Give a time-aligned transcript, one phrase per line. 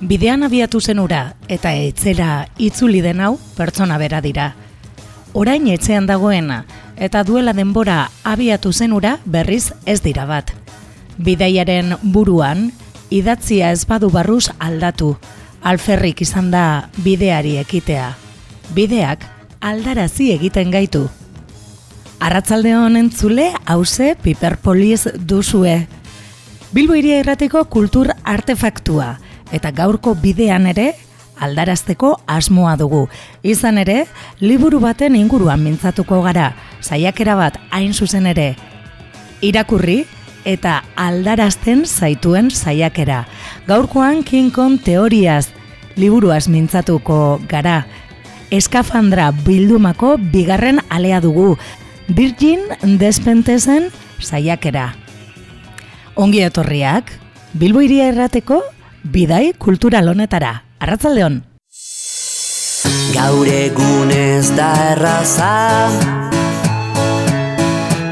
[0.00, 4.54] Bidean abiatu zenura eta etzera itzuli den hau pertsona bera dira.
[5.36, 6.62] Orain etxean dagoena
[6.96, 10.54] eta duela denbora abiatu zenura berriz ez dira bat.
[11.20, 12.70] Bidaiaren buruan,
[13.10, 15.18] idatzia ez badu barruz aldatu,
[15.60, 18.14] alferrik izan da bideari ekitea.
[18.72, 19.28] Bideak
[19.60, 21.10] aldarazi egiten gaitu.
[22.20, 25.82] Arratzalde honen zule hause piperpoliz duzue.
[26.72, 29.18] Bilbo iria errateko kultur artefaktua
[29.52, 30.94] eta gaurko bidean ere
[31.40, 33.06] aldarazteko asmoa dugu.
[33.42, 34.04] Izan ere,
[34.40, 38.54] liburu baten inguruan mintzatuko gara, saiakera bat hain zuzen ere.
[39.40, 40.04] Irakurri
[40.44, 43.24] eta aldarazten zaituen saiakera.
[43.66, 45.48] Gaurkoan King Kong teoriaz
[45.96, 47.84] liburuaz mintzatuko gara.
[48.50, 51.56] Eskafandra bildumako bigarren alea dugu.
[52.08, 52.60] Virgin
[52.98, 54.94] Despentesen saiakera.
[56.16, 57.12] Ongi etorriak,
[57.54, 58.60] Bilbo iria errateko
[59.04, 60.62] bidai kultural honetara.
[60.80, 61.50] Arratzaldeon.
[63.10, 65.54] Gaur egunez da erraza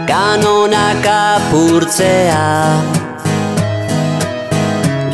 [0.08, 2.42] Kanonak apurtzea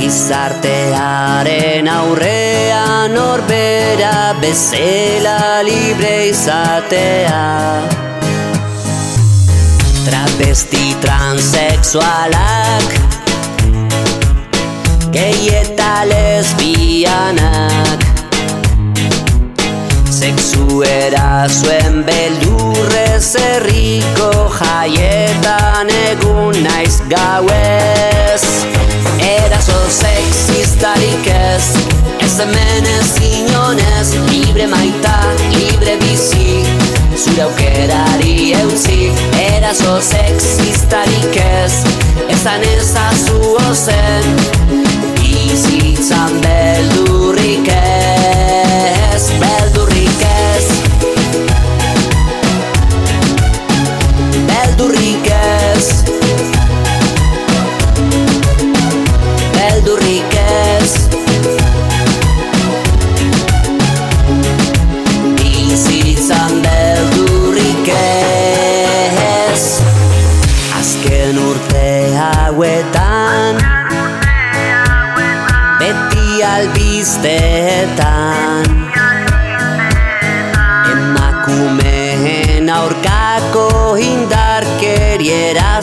[0.01, 5.39] Gizartearen aurrean orbera bezela
[5.69, 7.45] libre izatea
[10.05, 13.04] Travesti transexualak
[15.15, 18.01] Gei eta lesbianak.
[20.11, 20.83] Sexu
[21.47, 28.43] zuen beldurrez herriko jaietan egun naiz gauez.
[29.23, 31.69] Eraso sexistarik ez,
[32.19, 35.15] ez hemen ez inonez Libre maita,
[35.55, 36.65] libre bizi,
[37.15, 39.13] zure aukerari eutzi
[39.45, 41.85] Eraso sexistarik ez,
[42.35, 44.94] ezan ezazu ozen
[45.45, 47.69] Bizitzan beldurrik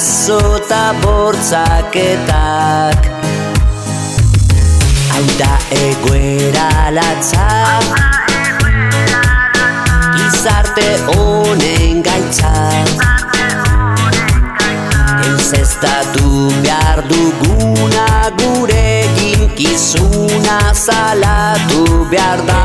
[0.01, 3.05] indarkeriera zota bortzaketak.
[5.11, 7.83] Hau da egoera latzak
[10.15, 12.87] Gizarte honen gaitzak
[15.27, 18.07] Entzestatu behar duguna
[18.39, 18.87] gure
[19.19, 22.63] ginkizuna salatu behar da.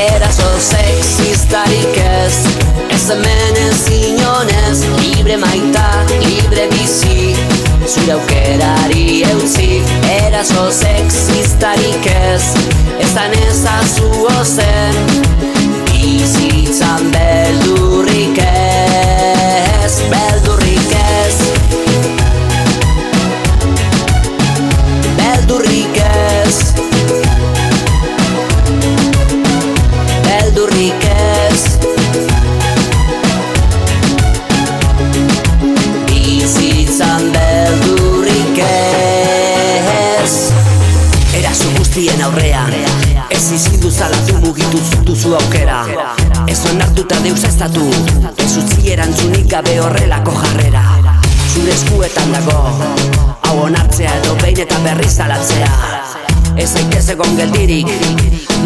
[0.00, 2.36] Eraso sexistarik ez,
[2.90, 3.80] ez hemen ez
[4.70, 7.34] inonez Libre maita, libre bizi,
[7.86, 9.82] zure aukerari eutzi
[10.26, 12.54] Eraso sexistarik ez,
[13.00, 14.94] ezan ezazu ozen
[15.90, 17.89] Bizitzan beldurrik
[45.10, 45.86] mugitu duzu aukera.
[46.46, 47.90] Ez onartuta deus ez datu.
[48.36, 50.82] Ez utzi erantzunik gabe horrelako jarrera.
[51.54, 52.58] Zure eskuetan dago.
[53.42, 55.70] Hau onartzea edo behin eta berri zalatzea
[56.56, 57.90] Ez aitez egon geldirik.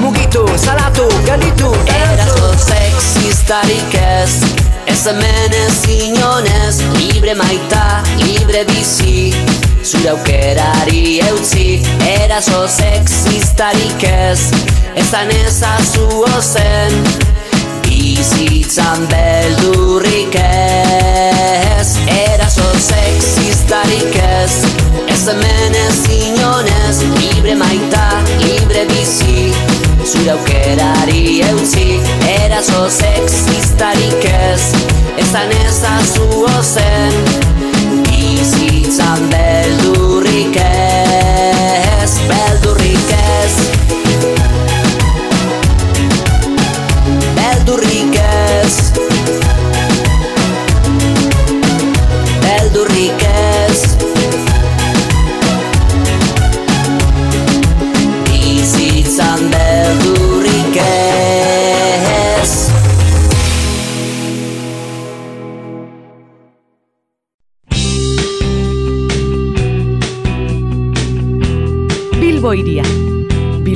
[0.00, 9.34] Mugitu, salatu, gelditu Eraso sexistarik ez Ez hemen ez inonez Libre maita, libre bizi
[9.82, 11.80] Zure aukerari eutzi
[12.22, 14.40] Eraso sexistarik ez.
[14.94, 16.92] Ezan ezazu ozen
[17.84, 21.94] Bizitzan beldurrik ez.
[22.08, 24.58] Eraso sexistarik ez.
[25.08, 28.08] Ez hemen ez inonez Libre maita,
[28.40, 34.62] libre bizi Zure aukerari eutzi Eraso sexistarik ez
[35.22, 37.14] Ezan ezazu ozen.
[38.08, 41.03] Bizitzan beldurrik ez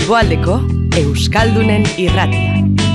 [0.08, 0.54] Bilboaldeko
[0.96, 2.87] Euskaldunen irratia.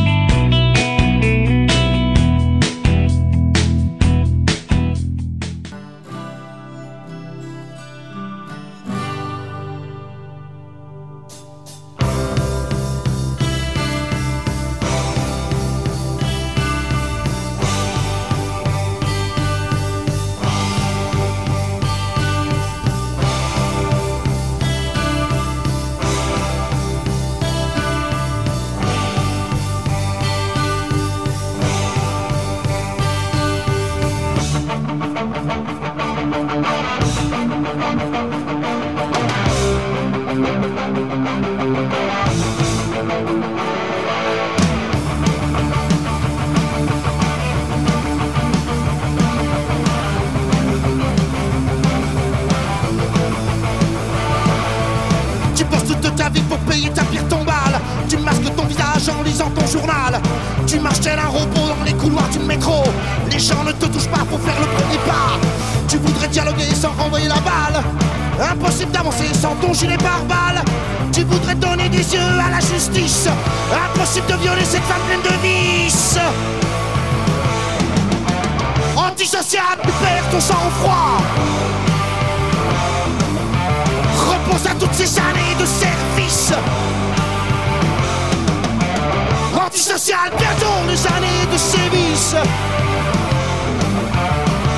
[90.24, 92.36] Bientôt les années de sévices.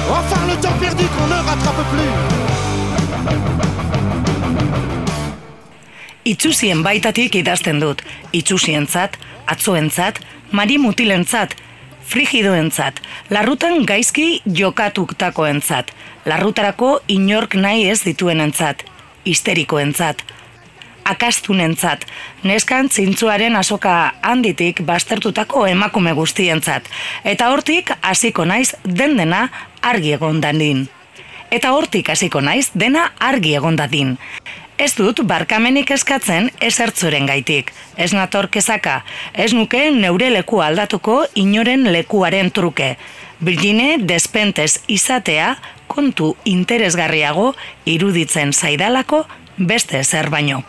[0.09, 2.13] Enfin le temps perdu qu'on ne rattrape plus.
[6.23, 8.01] Itxusien baitatik idazten dut,
[8.33, 10.17] itxusientzat, atzoentzat,
[10.49, 11.53] mari mutilentzat,
[12.01, 12.97] frigidoentzat,
[13.29, 15.93] larrutan gaizki jokatutakoentzat,
[16.25, 18.81] larrutarako inork nahi ez dituenentzat,
[19.29, 20.25] histerikoentzat,
[21.05, 22.05] akastunentzat,
[22.43, 26.89] neskan zintzuaren asoka handitik bastertutako emakume guztientzat,
[27.23, 29.47] eta hortik hasiko naiz den dena
[29.81, 30.87] argi egon dadin.
[31.51, 34.17] Eta hortik hasiko naiz dena argi egon dadin.
[34.77, 37.71] Ez dut barkamenik eskatzen esertzoren gaitik.
[37.95, 38.97] Ez nator kezaka,
[39.31, 42.95] ez nuke neure leku aldatuko inoren lekuaren truke.
[43.39, 45.55] Virgine despentes izatea
[45.87, 47.53] kontu interesgarriago
[47.85, 49.23] iruditzen zaidalako
[49.57, 50.63] beste zer baino.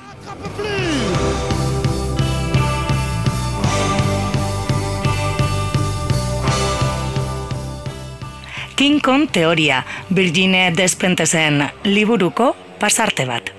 [8.77, 9.85] King Kong teoria,
[10.15, 13.56] Virgine Despentesen liburuko pasarte bat.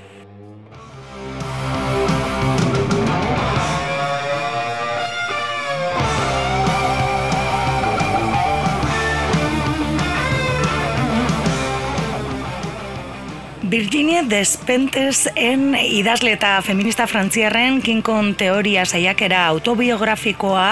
[13.67, 20.67] Virginia Despentesen idazle eta feminista frantziarren King Kong teoria saiakera autobiografikoa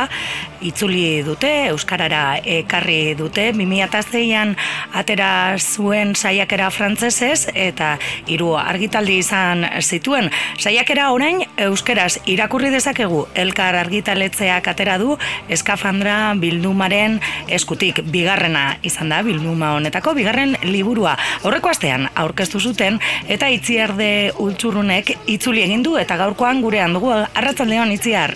[0.66, 4.54] itzuli dute, Euskarara ekarri dute, 2006an
[4.96, 5.30] atera
[5.60, 7.98] zuen saiakera frantsesez eta
[8.32, 10.32] hiru argitaldi izan zituen.
[10.58, 15.18] Saiakera orain Euskeraz irakurri dezakegu elkar argitaletzeak atera du
[15.52, 17.20] eskafandra bildumaren
[17.60, 21.18] eskutik bigarrena izan da bilduma honetako bigarren liburua.
[21.44, 22.85] Aurreko astean aurkeztu zuten
[23.28, 28.36] eta itziarde ultzurrunek itzuli egin du eta gaurkoan gurean dugu arratzaldeon itziar.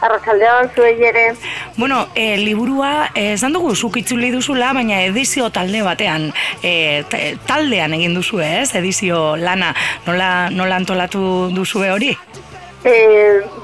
[0.00, 1.34] Arratsaldeon zuei ere.
[1.76, 6.28] Bueno, e, liburua eh, esan dugu zuk itzuli duzula, baina edizio talde batean,
[6.62, 7.04] e,
[7.48, 9.72] taldean egin duzu ez, edizio lana,
[10.06, 11.22] nola, nola antolatu
[11.54, 12.12] duzue hori?
[12.84, 12.96] E,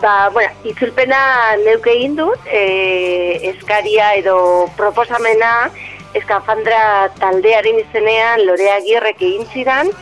[0.00, 1.20] ba, bueno, itzulpena
[1.66, 2.62] neuk egin dut, e,
[3.52, 5.68] eskaria edo proposamena
[6.16, 9.92] eskafandra taldearen izenean Lorea Agirrek egin zidan,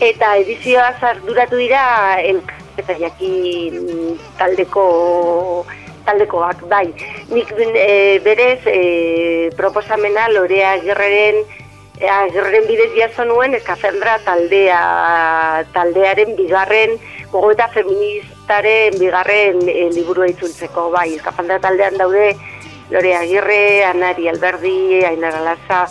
[0.00, 1.84] eta edizioa zarduratu dira
[2.22, 5.64] eta jakin taldeko
[6.06, 6.88] taldekoak, bai.
[7.30, 11.42] Nik e, berez e, proposamena Lorea Agirreren
[12.00, 16.98] e, bidez jaso nuen eskafandra taldea taldearen bigarren
[17.30, 22.34] gogoeta feministaren bigarren e, liburua itzultzeko, bai, eskafandra taldean daude
[22.92, 25.86] Lore Agirre, Anari Alberdi, Ainara Laza,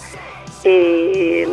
[0.63, 1.45] e,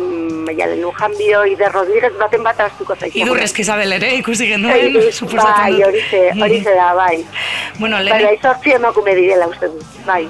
[0.45, 3.17] Maialen Ujanbio, Ider Rodríguez baten bat astuko zaitu.
[3.19, 5.85] Idurrezki Isabel ere ikusi genuen, Bai, suposatzen bai, dut.
[5.87, 7.25] hori ze, hori ze da, bai.
[7.79, 10.23] Bueno, lehen, bai, sortzi emakume direla uste dut, bai.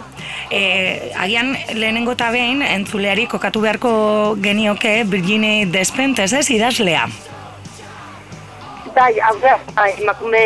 [0.50, 7.08] e, agian lehenengo eta behin entzuleari kokatu beharko genioke Virginie Despentes ez idazlea.
[8.96, 10.40] Bai, hau da, bai, emakume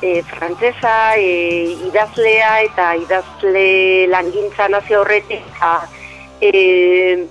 [0.00, 5.72] e, frantsesa, e, idazlea eta idazle langintza nazio horretik, eta
[6.40, 7.26] e,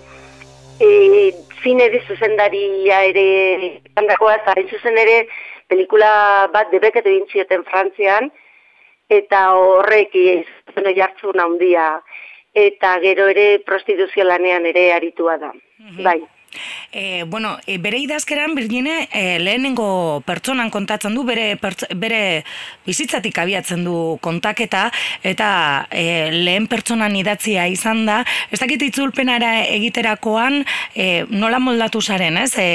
[0.79, 3.27] e, zine di zuzendaria ere
[3.95, 5.27] handakoa, eta hain zuzen ere
[5.67, 8.31] pelikula bat debeket egin zioten Frantzian,
[9.09, 11.89] eta horrek izan jartzun handia
[12.57, 15.51] eta gero ere prostituzio lanean ere aritua da.
[16.03, 16.19] Bai.
[16.91, 22.43] E, bueno, e, bere idazkeran Virgine e, lehenengo pertsonan kontatzen du bere pertz, bere
[22.87, 24.87] bizitzatik abiatzen du kontaketa
[25.27, 25.49] eta
[25.91, 28.21] e, lehen pertsonan idatzia izan da.
[28.51, 30.63] Ez dakit itzulpenara egiterakoan
[30.95, 32.53] e, nola moldatu zaren, ez?
[32.57, 32.67] E,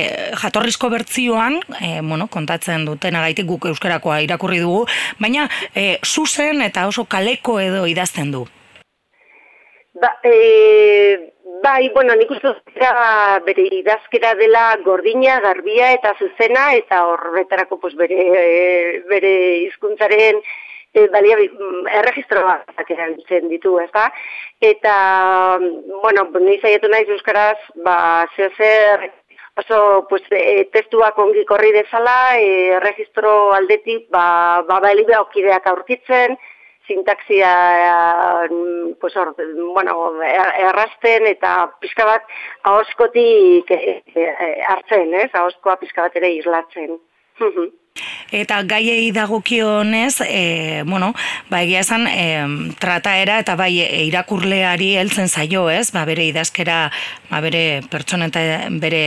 [0.42, 4.84] jatorrizko bertzioan, e, bueno, kontatzen dutenagaitik guk euskarakoa irakurri dugu,
[5.18, 8.46] baina e, zuzen eta oso kaleko edo idazten du.
[10.02, 12.54] Ba, e, bai, bueno, nik uste
[13.46, 19.32] bere idazkera dela gordina, garbia eta zuzena, eta horretarako pues, bere, e, bere
[19.66, 20.40] hizkuntzaren
[20.94, 24.08] e, balia, mm, erregistroak erabiltzen ditu, ez da?
[24.60, 24.94] Eta,
[26.02, 27.96] bueno, ni zaiatu naiz euskaraz, ba,
[28.36, 29.10] zeo zer,
[29.56, 36.36] oso, pues, e, testuak ongi korri dezala, e, erregistro aldetik, ba, ba, ba, okideak aurkitzen,
[36.86, 37.52] sintaxia
[39.00, 39.34] pues hor,
[39.74, 42.26] bueno, errasten eta pizka bat
[42.62, 44.00] ahoskotik e,
[44.68, 45.30] hartzen, ez?
[45.34, 46.98] Ahoskoa pizka bat ere islatzen.
[48.32, 51.12] Eta gaiei dagokionez, e, bueno,
[51.50, 52.24] ba egia esan e,
[52.80, 53.74] trataera eta bai
[54.06, 55.90] irakurleari heltzen zaio, ez?
[55.92, 56.86] Ba bere idazkera,
[57.28, 58.40] ba bere pertsona eta
[58.80, 59.04] bere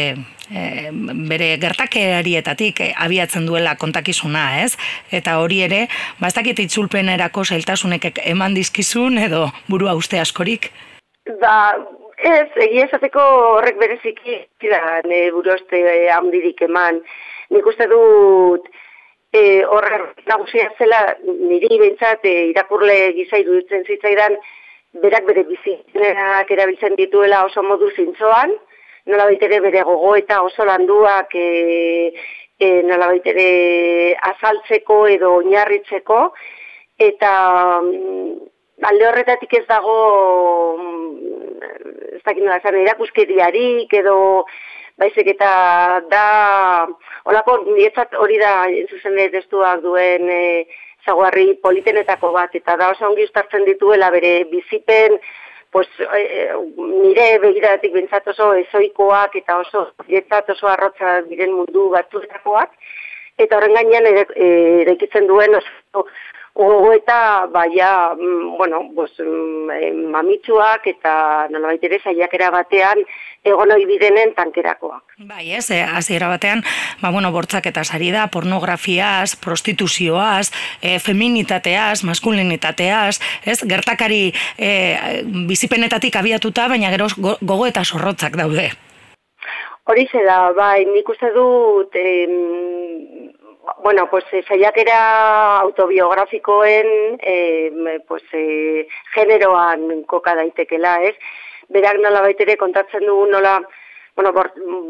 [0.52, 0.92] e,
[1.30, 4.76] bere gertakerarietatik abiatzen duela kontakizuna, ez?
[5.12, 5.86] Eta hori ere,
[6.20, 10.72] ba ez dakit itzulpenerako zailtasunek eman dizkizun edo burua uste askorik?
[11.42, 11.76] Ba,
[12.18, 13.22] ez, egia esateko
[13.56, 15.56] horrek bereziki, zira, ne buru
[16.18, 17.02] handirik eman,
[17.50, 18.68] nik uste dut
[19.36, 20.00] e, horre
[20.30, 24.38] nagusia zela niri behintzat e, irakurle gisa iruditzen zitzaidan
[25.04, 28.56] berak bere bizitzenak erabiltzen dituela oso modu zintzoan,
[29.06, 32.12] nola baitere bere gogo eta oso landuak e,
[32.60, 33.48] e, nola baitere
[34.32, 36.20] azaltzeko edo oinarritzeko,
[37.10, 37.32] eta
[37.82, 38.32] mm,
[38.90, 39.98] alde horretatik ez dago
[40.80, 41.60] mm,
[42.18, 44.18] ez dakit nola zan, erakuskeriarik edo
[44.98, 45.52] baizik eta
[46.10, 46.26] da,
[47.28, 50.44] holako, nietzat hori da, zuzen testuak duen e,
[51.06, 55.20] zaguarri politenetako bat, eta da oso ongi ustartzen dituela bere bizipen,
[55.76, 56.44] pues, e,
[57.04, 62.72] nire begiradatik bintzat oso ezoikoak eta oso jetzat oso arrotza diren mundu batzuetakoak,
[63.44, 66.06] eta horren gainean ere, e, duen oso
[66.56, 73.02] Ogo eta, baia, mm, bueno, bos, mm, eh, mamitsuak eta nolabait ere saiakera batean
[73.44, 75.18] egon ohi bidenen tankerakoak.
[75.28, 76.64] Bai, ez, eh, hasiera batean,
[77.02, 86.16] ba, bueno, bortzak eta sari da, pornografiaz, prostituzioaz, eh, feminitateaz, maskulinitateaz, ez, gertakari eh, bizipenetatik
[86.16, 88.72] abiatuta, baina gero gogo eta sorrotzak daude.
[89.86, 92.26] Hori da, bai, nik uste dut, eh,
[93.84, 101.16] bueno, pues eh, saiakera autobiografikoen eh, pues, eh, generoan koka daitekela, ez?
[101.70, 103.62] Berak nola baitere kontatzen dugu nola,
[104.16, 104.34] bueno,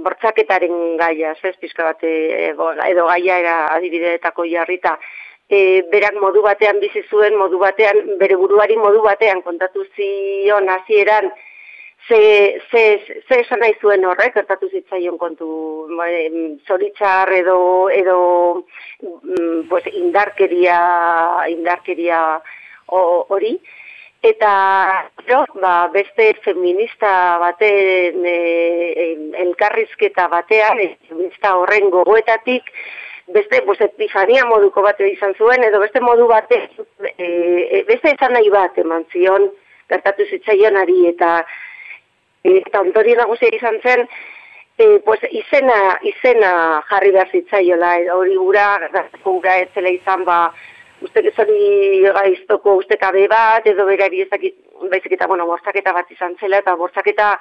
[0.04, 1.58] bortzaketaren gaia, ez?
[1.58, 5.00] Pizka bat, eh, edo gaia era adibideetako jarrita.
[5.48, 11.30] E, berak modu batean bizi zuen, modu batean, bere buruari modu batean kontatu zion hasieran,
[12.08, 12.82] ze, ze,
[13.28, 15.48] ze esan nahi zuen horrek, ertatu zitzaion kontu
[16.68, 18.18] zoritzar edo, edo
[19.02, 20.78] mm, pues, indarkeria,
[21.50, 22.22] indarkeria
[22.88, 23.56] hori.
[24.26, 24.52] Eta
[25.30, 28.38] jo, ba, beste feminista baten e,
[29.44, 32.72] elkarrizketa batean, e, feminista horren gogoetatik,
[33.36, 36.58] beste pues, epifania moduko bate izan zuen, edo beste modu bate,
[37.06, 39.46] e, e, beste esan nahi bat eman zion,
[39.94, 41.44] gertatu zitzaion ari, eta
[42.46, 44.06] eta ondori nagusia izan zen,
[44.78, 46.54] e, pues, izena, izena
[46.90, 48.68] jarri behar zitzaiola, hori gura,
[49.24, 50.40] gura etzela izan, ba,
[51.06, 54.58] uste gezori gaiztoko uste kabe bat, edo berari ezakit,
[54.92, 57.36] baizik eta, bueno, bortzaketa bat izan zela, eta bortzaketa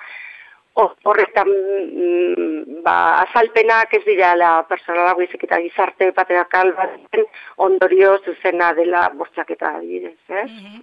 [0.74, 7.20] horretan mm, ba, azalpenak ez dira la personala guizik eta gizarte patriarkal bat
[7.62, 10.50] ondorio zuzena dela bortzaketa adibidez, ez?
[10.50, 10.82] Mm -hmm.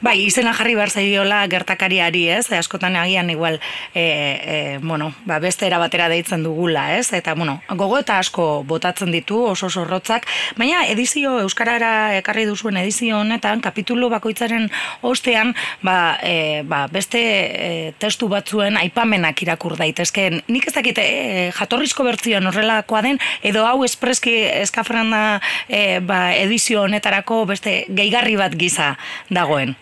[0.00, 2.52] Bai, izena jarri behar zaiola gertakariari, ez?
[2.52, 3.60] Askotan agian igual,
[3.94, 7.12] e, e, bueno, ba, beste erabatera deitzen dugula, ez?
[7.12, 13.18] Eta, bueno, gogo eta asko botatzen ditu, oso zorrotzak, baina edizio, Euskarara ekarri duzuen edizio
[13.18, 14.70] honetan, kapitulu bakoitzaren
[15.00, 20.42] ostean, ba, e, ba, beste e, testu batzuen aipamena denak irakur daitezke.
[20.48, 26.82] Nik ez dakit e, jatorrizko bertzioan horrelakoa den, edo hau espreski eskafranda e, ba, edizio
[26.82, 28.96] honetarako beste gehigarri bat giza
[29.30, 29.74] dagoen.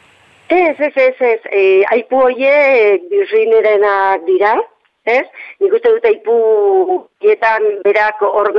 [0.49, 1.41] Ez, ez, ez, ez.
[1.51, 4.57] E, aipu hoie birrinerenak dira,
[5.05, 5.27] ez?
[5.61, 8.53] Nik uste dut aipu hietan berak hor...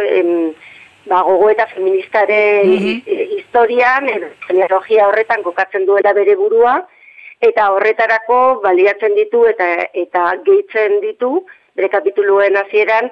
[1.09, 3.01] ba, gogo eta feministaren hi-
[3.37, 6.75] historian, edo genealogia horretan kokatzen duela bere burua,
[7.41, 9.67] eta horretarako baliatzen ditu eta
[10.05, 11.31] eta gehitzen ditu,
[11.75, 13.09] bere kapituluen hasieran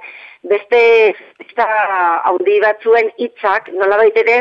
[0.49, 0.81] beste
[1.13, 1.67] feminista
[2.29, 4.39] handi batzuen hitzak nolabait ere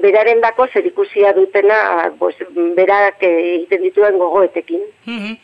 [0.00, 2.34] beraren dako zerikusia dutena, bos,
[2.76, 4.80] berak eh, egiten dituen gogoetekin.
[5.06, 5.36] Mhm,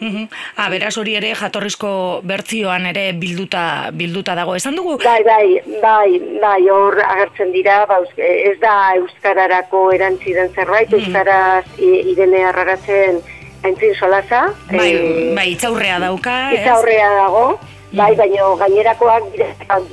[0.00, 0.28] mhm.
[0.56, 4.54] Ah, beraz hori ere jatorrizko bertzioan ere bilduta bilduta dago.
[4.56, 10.34] Esan dugu Bai, bai, bai, bai, hor agertzen dira, ba, eus- ez da euskararako erantzi
[10.34, 13.20] den zerbait, euskaraz i- irene arraratzen
[13.64, 14.52] aintzin solaza.
[14.70, 16.60] bai, eh, bai itzaurrea dauka, ez?
[16.60, 17.58] Eta aurrea dago,
[17.92, 19.24] bai, baina gainerakoak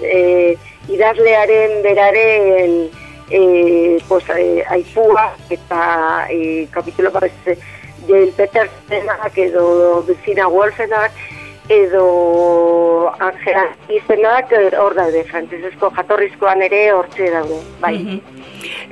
[0.03, 0.57] e,
[0.89, 2.89] idazlearen beraren
[3.31, 7.33] e, pues, e, aipua eta e, kapitulo barrez
[8.07, 11.11] Jail Petersenak edo Dulcina Wolfenak
[11.71, 17.97] edo Angela izenak hor daude, frantzesezko jatorrizkoan ere hortze daude, bai.
[17.99, 18.39] Mhm.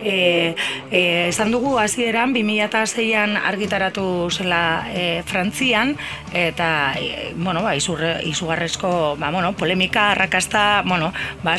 [0.01, 0.55] E,
[0.91, 5.95] e, esan dugu hasieran 2006an argitaratu zela e, Frantzian
[6.33, 11.12] eta e, bueno, ba, izurre, izugarrezko ba, bueno, polemika, arrakasta, bueno,
[11.43, 11.57] ba,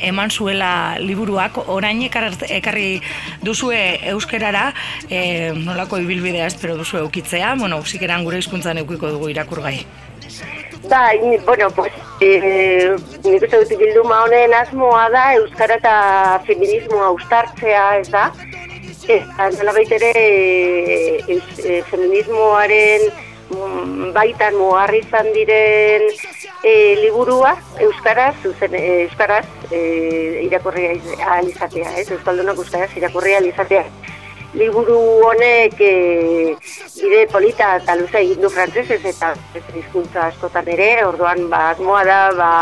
[0.00, 3.02] eman zuela liburuak orain ekar, ekarri
[3.42, 4.72] duzue euskerara
[5.10, 9.84] e, nolako ibilbidea espero duzu eukitzea, bueno, zikeran gure hizkuntzan eukiko dugu irakurgai.
[10.88, 15.94] Bai, bueno, pues, eh, nik uste dut bilduma honen asmoa da Euskara eta
[16.46, 18.24] feminismoa ustartzea, ez da?
[19.08, 23.06] Eta nola ere eh, eus- eh, feminismoaren
[23.50, 26.04] mm, baitan mugarri izan diren
[26.62, 32.10] eh, liburua Euskaraz, zuzen, eh, Euskaraz eh, irakurri ahal izatea, ez?
[32.10, 33.84] Euskaldunok Euskaraz irakurri ahal izatea
[34.54, 36.56] liburu honek e,
[37.00, 42.04] bide polita eta luze egin du frantsesez eta beste hizkuntza askotan ere, orduan ba, asmoa
[42.06, 42.54] da ba,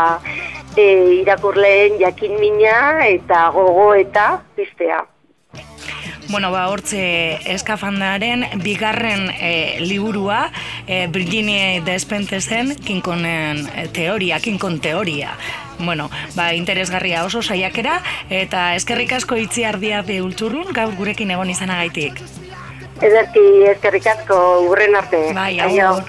[0.75, 0.87] e,
[1.21, 2.77] irakurleen jakin mina
[3.07, 5.03] eta gogo eta piztea.
[6.29, 10.51] Bueno, ba, hortze eskafandaren bigarren e, liburua,
[10.87, 15.35] e, Virginie Despentesen, kinkonen e, teoria, kinkon teoria.
[15.79, 22.21] Bueno, ba, interesgarria oso saiakera, eta eskerrik asko itzi ardia beultzurrun, gaur gurekin egon izanagaitik.
[23.03, 25.25] Ederki eskerrik asko urren arte.
[25.35, 26.03] Bai, agur.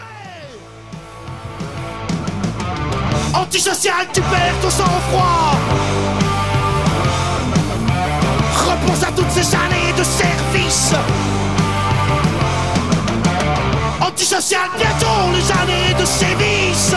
[3.35, 5.59] Antisocial, tu perds ton sang-froid.
[8.69, 9.84] Repense à toutes ces années de.
[14.01, 16.95] Antisocial, bientôt les années de sévice.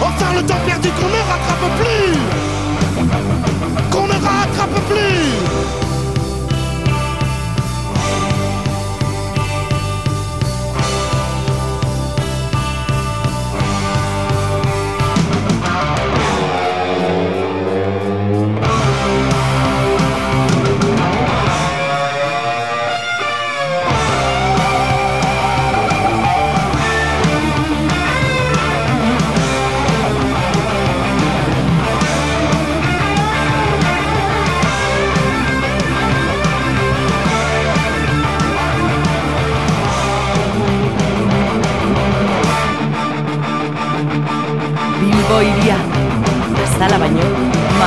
[0.00, 2.14] Enfin, le temps perdu qu'on ne rattrape plus.
[3.90, 5.17] Qu'on ne rattrape plus.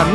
[0.02, 0.08] Tu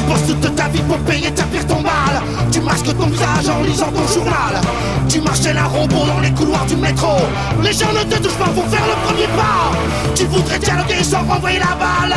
[0.00, 3.62] bosses toute ta vie pour payer ta pire ton mal Tu masques ton visage en
[3.62, 4.60] lisant ton journal.
[5.08, 7.16] Tu marches un robot dans les couloirs du métro.
[7.62, 9.70] Les gens ne te touchent pas, faut faire le premier pas.
[10.16, 12.16] Tu voudrais dialoguer sans renvoyer la balle.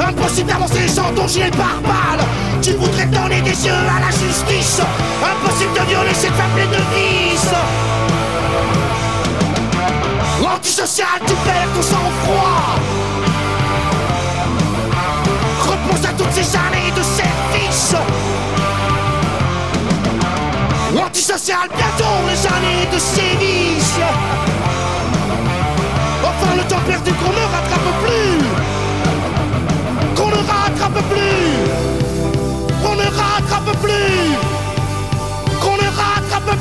[0.00, 2.24] Impossible d'avancer sans ton gilet pare-balles.
[2.62, 4.80] Tu voudrais donner des yeux à la justice.
[5.22, 8.19] Impossible de violer cette femme de vices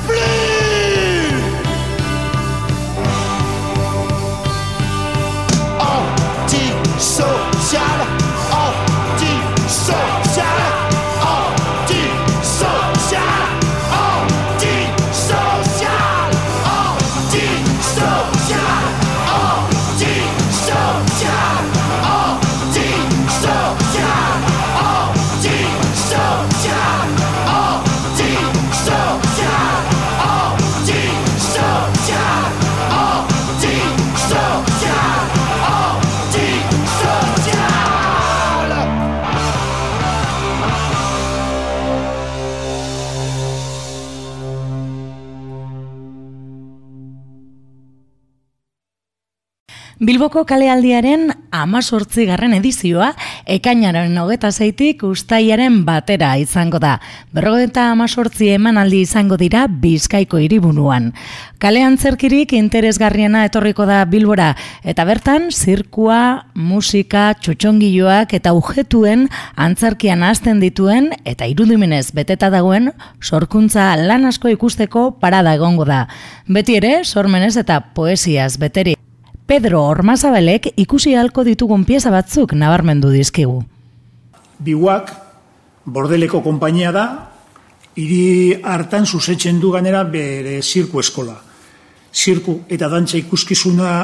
[0.10, 0.69] rattrape
[50.20, 53.14] Bilboko kalealdiaren amazortzi garren edizioa,
[53.48, 56.98] ekainaren hogeta zeitik ustaiaren batera izango da.
[57.32, 61.14] Berrogeta amazortzi emanaldi izango dira bizkaiko hiribunuan.
[61.64, 64.50] Kalean zerkirik interesgarriena etorriko da Bilbora,
[64.84, 66.20] eta bertan zirkua,
[66.52, 72.92] musika, txotxongiloak eta ujetuen antzarkian hasten dituen eta irudimenez beteta dagoen
[73.24, 76.10] sorkuntza lan asko ikusteko parada egongo da.
[76.44, 78.99] Beti ere, sormenez eta poesiaz beteri.
[79.50, 83.56] Pedro Ormazabelek ikusi halko ditugun pieza batzuk nabarmendu dizkigu.
[84.62, 85.10] Biwak,
[85.90, 87.06] bordeleko konpainia da,
[87.98, 91.34] hiri hartan zuzetzen du ganera bere zirku eskola.
[92.14, 93.96] Zirku eta dantza ikuskizuna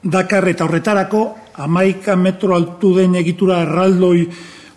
[0.00, 1.22] dakar eta horretarako
[1.60, 4.24] amaika metro altu den egitura erraldoi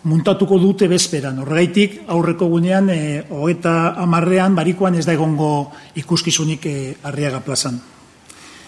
[0.04, 1.40] muntatuko dute bezperan.
[1.46, 5.72] Horregaitik aurreko gunean, e, hogeta amarrean, barikoan ez da egongo
[6.04, 7.80] ikuskizunik e, arriaga plazan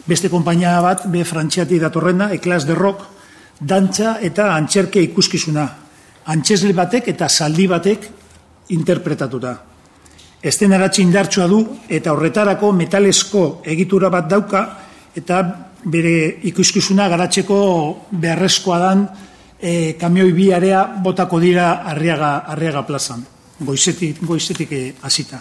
[0.06, 3.02] beste konpainia bat, be frantziatik datorrena, eklas de rock,
[3.60, 5.66] dantza eta antxerke ikuskizuna.
[6.32, 8.08] Antxesle batek eta zaldi batek
[8.74, 9.54] interpretatuta.
[10.42, 14.62] Esten eratxe indartsua du eta horretarako metalesko egitura bat dauka
[15.16, 15.42] eta
[15.86, 17.58] bere ikuskizuna garatzeko
[18.10, 19.06] beharrezkoa dan
[19.58, 23.22] e, kamioi bi area botako dira arriaga, arriaga plazan,
[23.60, 25.40] goizetik, goizetik e, hasita.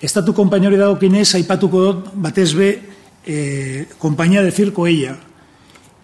[0.00, 2.70] Estatu konpainori dago kinez, aipatuko dut, batez be,
[3.26, 5.16] e, kompainia de circo eia,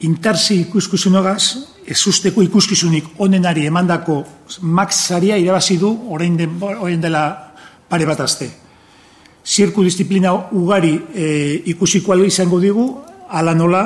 [0.00, 4.24] intarsi ikuskizunogaz, ez usteko ikuskizunik onenari emandako
[4.61, 7.52] max saria irabazi du orain, den, orain dela
[7.88, 8.50] pare bat azte.
[9.46, 12.87] Zirku disiplina ugari e, ikusiko izango digu,
[13.31, 13.85] ala nola,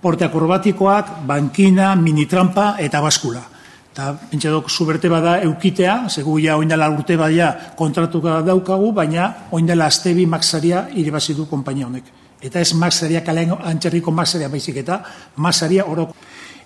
[0.00, 3.42] porte akrobatikoak, bankina, minitrampa eta baskula.
[3.90, 10.26] Eta pentsadok zuberte bada eukitea, segu ja oindela urte badia kontratuka daukagu, baina oindela astebi
[10.26, 15.02] maxaria irabazi du konpainia honek eta ez masaria kalean antxerriko masaria baizik eta
[15.36, 16.14] masaria orok.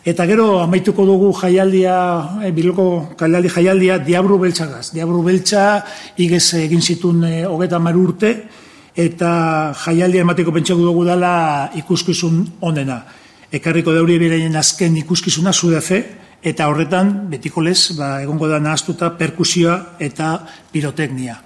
[0.04, 1.94] Eta gero amaituko dugu jaialdia,
[2.44, 4.90] e, biloko kalealdi jaialdia, diabru beltzagaz.
[4.92, 5.84] Diabru beltza
[6.20, 8.34] igez egin zitun e, hogeta maru urte,
[8.94, 13.00] eta jaialdia emateko pentsatu dugu dela ikuskizun onena.
[13.54, 16.02] Ekarriko dauri bereien azken ikuskizuna zudefe,
[16.44, 20.36] eta horretan, betiko lez, ba, egongo da nahaztuta perkusioa eta
[20.72, 21.40] piroteknia.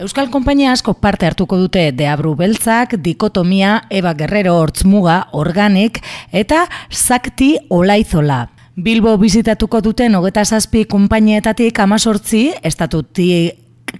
[0.00, 5.98] Euskal Konpainia asko parte hartuko dute Deabru Beltzak, Dikotomia, Eba Guerrero Hortzmuga, Organik
[6.32, 8.46] eta Sakti Olaizola.
[8.80, 13.28] Bilbo bizitatuko duten hogeta zazpi konpainietatik amazortzi, estatuti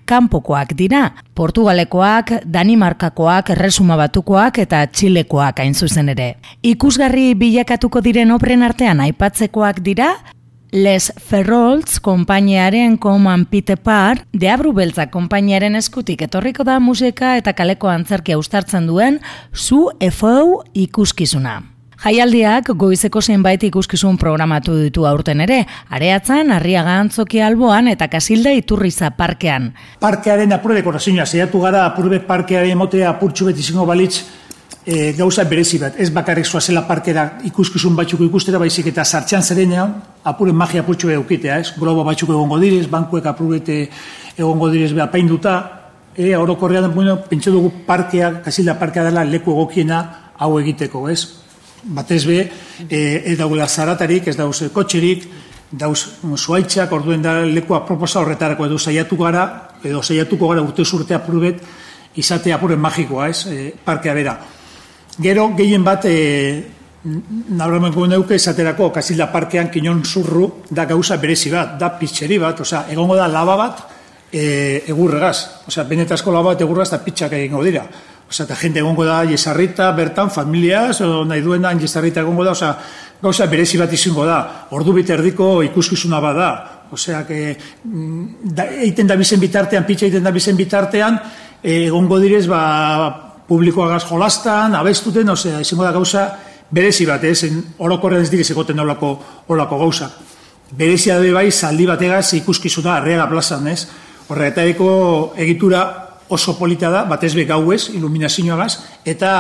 [0.08, 1.10] kanpokoak dira.
[1.36, 6.32] Portugalekoak, Danimarkakoak, Resuma Batukoak eta Txilekoak hain zuzen ere.
[6.64, 10.14] Ikusgarri bilakatuko diren opren artean aipatzekoak dira,
[10.70, 17.90] Les Ferrolds konpainiaren koman pite par, deabru beltza konpainiaren eskutik etorriko da musika eta kaleko
[17.90, 19.18] antzerkia ustartzen duen
[19.50, 21.56] zu efou ikuskizuna.
[22.00, 29.10] Jaialdiak goizeko zenbait ikuskizun programatu ditu aurten ere, areatzen, arriaga antzoki alboan eta kasilda iturriza
[29.18, 29.72] parkean.
[30.00, 34.22] Parkearen apurre dekorazioa, zeiatu gara apurbe parkearen emotea apurtxu beti zingo balitz
[34.84, 39.94] e, gauza berezi bat, ez bakarrik zela parkera ikuskizun batzuko ikustera, baizik eta sartxan zerenean,
[40.24, 41.72] apuren magia putxu eukitea, ez?
[41.78, 43.88] Globo batzuko egongo direz, bankuek apurete
[44.36, 45.58] egongo direz beha painduta,
[46.16, 51.26] e, orokorrean, bueno, pentsu dugu parkea, kasilda parkea dela leku egokiena hau egiteko, ez?
[51.82, 52.40] Batez be,
[52.88, 55.28] e, ez dagoela zaratarik, ez dauz kotxerik,
[55.70, 56.00] dauz
[56.36, 59.44] zuaitzak, orduen da lekua proposa horretarako edo saiatu gara,
[59.84, 61.62] edo saiatuko gara urte zurte apurubet,
[62.16, 63.46] izate apuren magikoa, ez?
[63.46, 64.38] E, parkea bera.
[65.20, 66.64] Gero, gehien bat, e,
[67.04, 72.86] nabramenko neuke esaterako, kasilda parkean kinon zurru, da gauza berezi bat, da pitxeri bat, oza,
[72.88, 73.82] egongo da laba bat,
[74.32, 75.66] e, egurregaz.
[75.68, 77.84] Oza, benetazko laba bat egurregaz eta pitxak egingo dira.
[78.30, 82.56] Oza, eta jente egongo da jesarrita, bertan, familiaz, o nahi duen da, jesarrita egongo da,
[82.56, 82.74] oza,
[83.20, 84.40] gauza berezi bat izango da.
[84.72, 86.52] Ordu bit erdiko ikuskizuna bat da.
[86.90, 91.20] Osea, que, mm, da, eiten da bizen bitartean, pitxa eiten da bizen bitartean,
[91.62, 96.26] e, egongo direz, ba, publikoa gaz jolastan, abestuten, osea, izango da gauza,
[96.70, 97.48] berezi bat, ez,
[97.82, 99.16] orokorren ez direz egoten olako,
[99.50, 100.10] olako gauza.
[100.70, 103.88] Berezia da bai, zaldi bategaz ikuskizuna arreaga plazan, ez?
[104.30, 104.90] Horregatariko
[105.42, 105.82] egitura
[106.30, 109.32] oso polita da, batez be gauez, iluminazioagaz, eta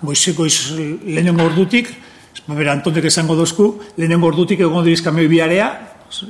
[0.00, 0.72] goizeko iz,
[1.04, 1.92] lehenengo ordutik,
[2.48, 5.68] bera antontek esango dozku, lehenengo ordutik egon diriz kamioi biarea,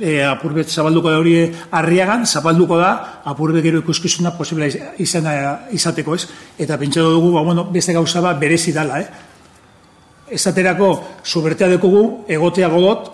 [0.01, 1.35] e, apurbet zabalduko da hori
[1.71, 4.67] arriagan, zabalduko da apurbe gero ikuskizuna posibila
[4.99, 5.27] izan
[5.71, 6.27] izateko ez.
[6.57, 9.07] Eta pentsatu dugu, ba, bueno, beste gauza bat berezi dala, eh?
[10.29, 10.91] Esaterako,
[11.25, 13.09] zubertea dekogu, egotea godot,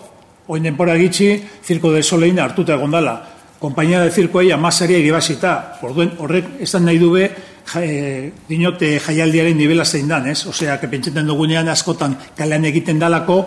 [0.52, 1.30] oin denpora gitxi,
[1.64, 3.16] zirko de solein hartuta egon dala.
[3.58, 5.78] Kompainia de zirko eia, masaria iribazita.
[5.86, 7.30] Orduen, horrek, esan nahi dube,
[7.72, 10.44] ja, e, dinote jaialdiaren nivela zein dan, ez?
[10.46, 13.46] Osea, que pentsatzen dugunean askotan kalean egiten dalako,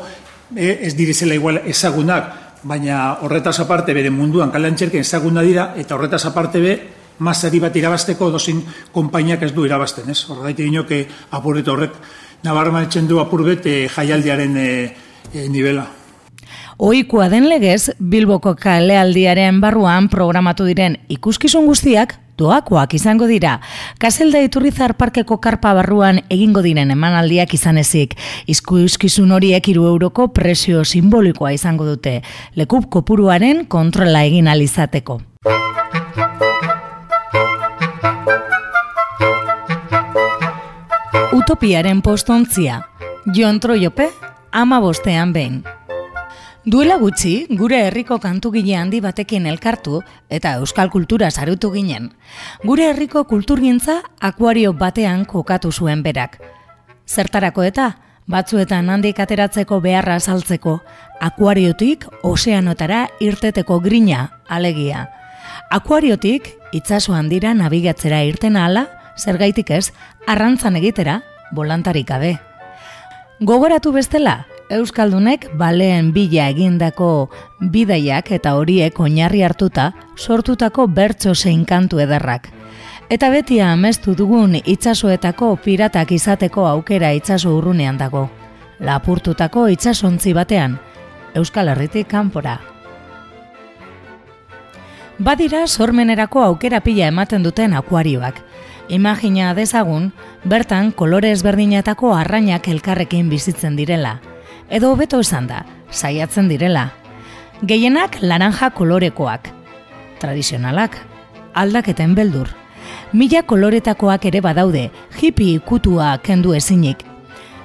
[0.55, 5.95] e, ez direzela igual ezagunak, baina horretaz aparte bere munduan kalean txerken ezaguna dira, eta
[5.95, 6.73] horretaz aparte be,
[7.19, 8.61] mazari bat irabasteko dozin
[8.95, 10.23] konpainiak ez du irabazten, ez?
[10.29, 11.03] Horregaiti dinoke
[11.35, 11.95] apurretu horrek,
[12.43, 14.69] nabarman etxen du apurbet e, jaialdiaren e,
[15.33, 15.87] e, nivela.
[16.79, 23.59] Ohikoa den legez, Bilboko kalealdiaren barruan programatu diren ikuskizun guztiak doakoak izango dira.
[23.99, 28.15] Kaselda Iturrizar Parkeko karpa barruan egingo diren emanaldiak izan ezik.
[28.47, 32.21] Ikuskizun horiek iru euroko presio simbolikoa izango dute.
[32.55, 35.19] Lekup kopuruaren kontrola egin alizateko.
[41.39, 42.81] Utopiaren postontzia.
[43.35, 44.09] Jon Troiope,
[44.51, 45.61] ama bostean behin.
[46.65, 52.09] Duela gutxi, gure herriko kantugile handi batekin elkartu eta euskal kultura sarutu ginen.
[52.65, 56.35] Gure herriko kulturgintza akuario batean kokatu zuen berak.
[57.07, 57.87] Zertarako eta,
[58.27, 60.81] batzuetan handik ateratzeko beharra azaltzeko,
[61.21, 65.07] akuariotik ozeanotara irteteko grina alegia.
[65.71, 69.93] Akuariotik itsaso handira nabigatzera irten ahala, zergaitik ez,
[70.27, 71.21] arrantzan egitera,
[71.55, 72.37] bolantarik gabe.
[73.39, 77.31] Gogoratu bestela, Euskaldunek baleen bila egindako
[77.73, 82.51] bidaiak eta horiek oinarri hartuta sortutako bertso zein kantu ederrak.
[83.09, 88.27] Eta beti amestu dugun itsasoetako piratak izateko aukera itsaso urrunean dago.
[88.79, 90.77] Lapurtutako itsasontzi batean,
[91.33, 92.59] Euskal Herritik kanpora.
[95.17, 98.43] Badira sormenerako aukera pila ematen duten akuarioak.
[98.89, 100.11] Imagina dezagun,
[100.45, 104.19] bertan kolore ezberdinetako arrainak elkarrekin bizitzen direla.
[104.69, 106.91] Edo hobeto esan da, saiatzen direla.
[107.65, 109.49] Gehienak laranja kolorekoak.
[110.21, 110.97] Tradizionalak,
[111.57, 112.51] aldaketen beldur.
[113.13, 117.01] Mila koloretakoak ere badaude, hippie ikutua kendu ezinik.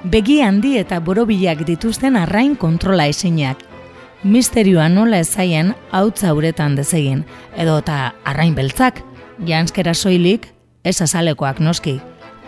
[0.04, 3.60] Begi handi eta borobilak dituzten arrain kontrola ezinak.
[4.24, 9.02] Misterioa nola ezaien hautza uretan dezegin, edo eta arrain beltzak,
[9.44, 10.48] janskera soilik,
[10.84, 11.98] ez azalekoak noski,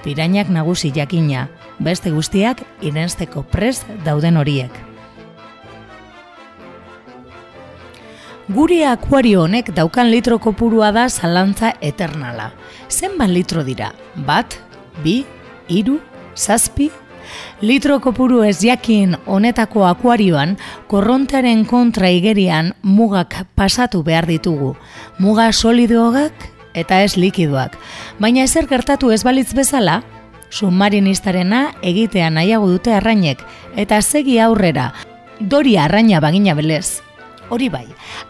[0.07, 1.49] pirainak nagusi jakina,
[1.83, 4.71] beste guztiak irensteko prest dauden horiek.
[8.47, 12.53] Guri akuario honek daukan litro kopurua da zalantza eternala.
[12.89, 13.91] Zenbat litro dira?
[14.15, 14.55] Bat,
[15.03, 15.25] bi,
[15.67, 15.99] hiru,
[16.39, 16.93] zazpi?
[17.61, 20.55] Litro kopuru ez jakin honetako akuarioan,
[20.87, 24.77] korrontearen kontra igerian mugak pasatu behar ditugu.
[25.19, 27.75] Muga solidoak eta ez likidoak.
[28.21, 30.03] Baina ezer gertatu ez balitz bezala,
[30.51, 33.43] submarinistarena egitea nahiago dute arrainek,
[33.77, 34.93] eta segi aurrera,
[35.41, 37.01] dori arraina bagina belez.
[37.49, 37.85] Hori bai,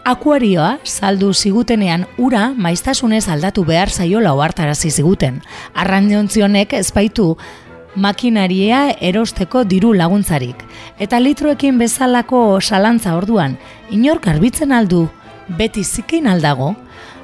[0.05, 5.39] akuarioa saldu zigutenean ura maiztasunez aldatu behar zaiola ohartarazi ziguten.
[5.73, 7.31] Arrainontzionek ezpaitu
[7.97, 10.61] makinaria erosteko diru laguntzarik.
[11.01, 13.57] Eta litroekin bezalako salantza orduan,
[13.89, 15.07] inor garbitzen aldu,
[15.57, 16.75] beti zikin aldago,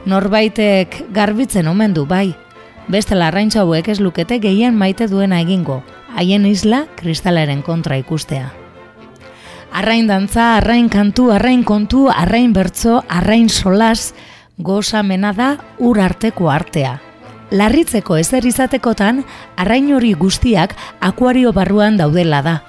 [0.05, 2.35] norbaitek garbitzen omen du bai,
[2.87, 5.81] Beste larraintza hauek ez lukete gehien maite duena egingo,
[6.17, 8.51] haien isla kristalaren kontra ikustea.
[9.73, 14.13] Arrain dantza, arrain kantu, arrain kontu, arrain bertzo, arrain solas,
[14.57, 17.01] goza da ur arteko artea.
[17.51, 19.23] Larritzeko ezer izatekotan,
[19.55, 22.63] arrain hori guztiak akuario barruan daudela da.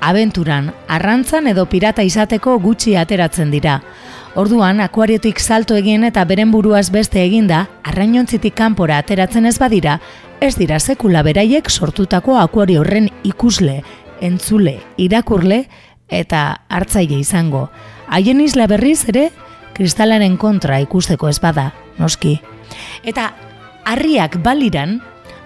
[0.00, 3.80] Abenturan, arrantzan edo pirata izateko gutxi ateratzen dira.
[4.34, 10.00] Orduan, akuariotik salto egin eta beren buruaz beste eginda, arrainontzitik kanpora ateratzen ez badira,
[10.42, 13.76] ez dira sekula beraiek sortutako akuario horren ikusle,
[14.18, 15.60] entzule, irakurle
[16.10, 17.68] eta hartzaile izango.
[18.10, 19.28] Haien isla berriz ere,
[19.76, 21.68] kristalaren kontra ikusteko ez bada,
[22.02, 22.40] noski.
[23.06, 23.28] Eta
[23.86, 24.96] harriak baliran,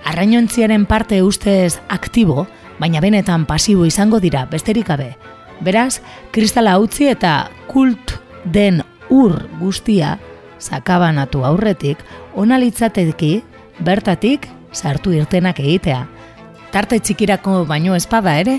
[0.09, 2.47] arrainontziaren parte ustez aktibo,
[2.81, 5.11] baina benetan pasibo izango dira besterik gabe.
[5.61, 6.01] Beraz,
[6.33, 8.17] kristala utzi eta kult
[8.53, 10.19] den ur guztia
[10.59, 11.99] sakabanatu aurretik
[12.37, 13.43] onalitzateki
[13.85, 16.07] bertatik sartu irtenak egitea.
[16.73, 18.59] Tarte txikirako baino espada ere,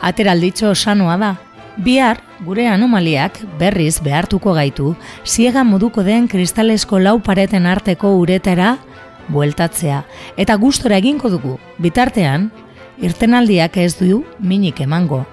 [0.00, 1.34] ateralditxo sanoa da.
[1.80, 8.76] Bihar, gure anomaliak berriz behartuko gaitu, ziega moduko den kristalesko lau pareten arteko uretera
[9.28, 10.02] bueltatzea.
[10.36, 12.50] Eta gustora eginko dugu, bitartean,
[13.00, 15.24] irtenaldiak ez du minik emango.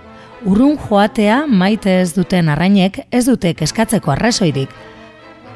[0.45, 4.69] Urrun joatea maite ez duten arrainek ez dute keskatzeko arrazoirik.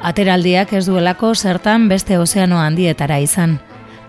[0.02, 3.60] Ateraldiak ez duelako zertan beste ozeano handietara izan.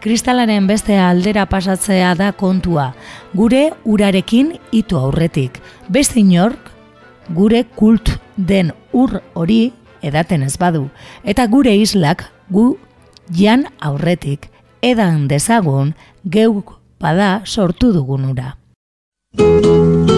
[0.02, 2.90] Kristalaren beste aldera pasatzea da kontua,
[3.34, 5.62] gure urarekin itu aurretik.
[5.88, 6.72] Beste inork,
[7.30, 10.90] gure kult den ur hori edaten ez badu.
[11.24, 12.74] Eta gure islak gu
[13.30, 14.50] jan aurretik
[14.82, 15.94] edan dezagun
[16.26, 18.58] geuk bada sortu dugunura.
[19.38, 20.13] Mila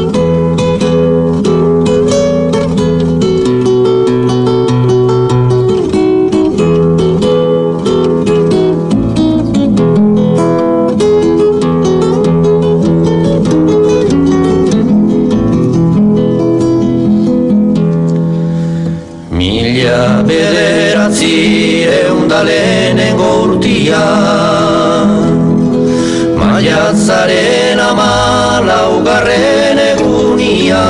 [23.85, 24.05] urtia
[26.35, 30.85] Maiatzaren amalaugarren egunia.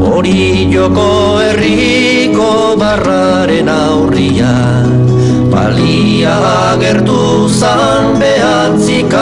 [0.00, 5.06] Hori joko herriko barraren aurrian
[5.50, 6.36] Balia
[6.72, 9.12] agertu zan behatzik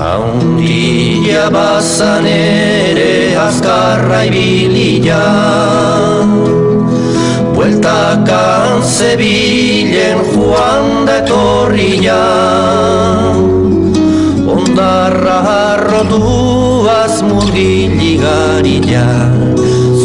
[0.00, 5.20] Haundia bazan ere azkarra ibilia
[7.70, 12.18] Bueltakan zebilen joan da etorria
[14.50, 19.06] Ondarra harrotuaz murgiligarila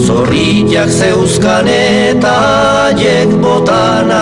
[0.06, 2.36] Zorriak zeuzkan eta
[2.86, 4.13] aiek botan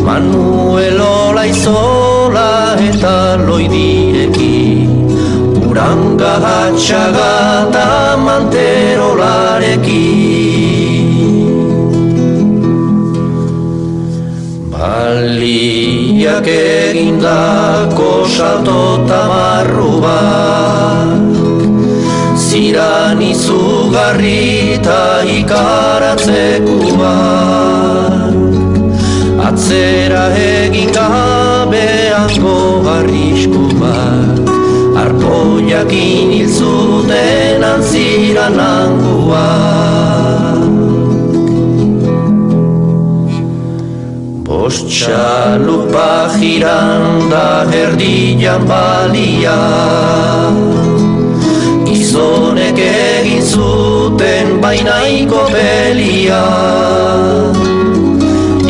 [0.05, 4.89] Manuel Olaizola eta loidirekin.
[5.69, 7.33] Uranga hatxaga
[7.69, 7.87] eta
[8.25, 10.22] manterolarekin
[16.43, 21.31] Baliak egindako salto tamarru bat.
[22.35, 28.35] Ziran izugarri eta ikaratzeku bat.
[29.47, 34.51] Atzera egin gabeango barrisku bat.
[34.99, 39.72] Arpoiakin hil zuten antziran nanguak
[44.63, 49.59] Ostxalupa jiran da erdian balia.
[51.83, 56.45] Gizonek egin zuten bainaiko belia.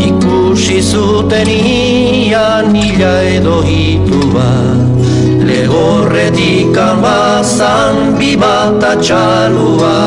[0.07, 4.49] Ikusi zuten ian nila edo hitua.
[5.45, 9.97] Legorretik kanbazan bibata txalua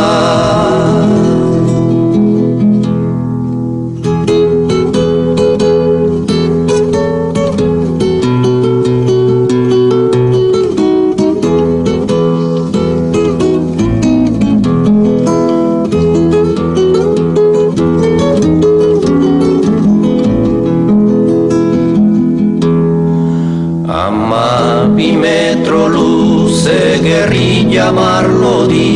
[27.87, 28.91] gerrilla marlodi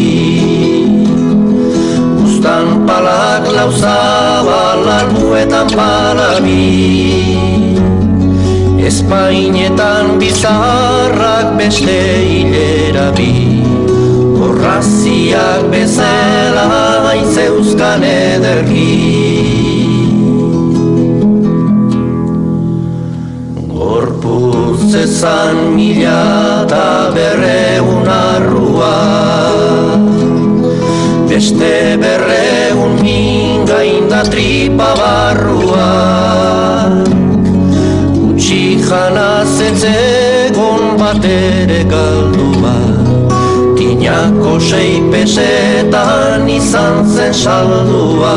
[2.24, 7.26] Ustan palak lauzabal albuetan palabi
[8.80, 13.62] Espainetan bizarrak beste hilera bi.
[14.40, 19.69] Horraziak bezala zeuzkan ederki
[24.90, 28.94] Gorputz ezan mila eta berreun arrua.
[31.28, 35.90] Beste berreun mingain da tripa barrua.
[38.18, 42.74] Utsi jana zetzegon bat ere galdua
[43.78, 48.34] Tinako sei pesetan izan zen saldua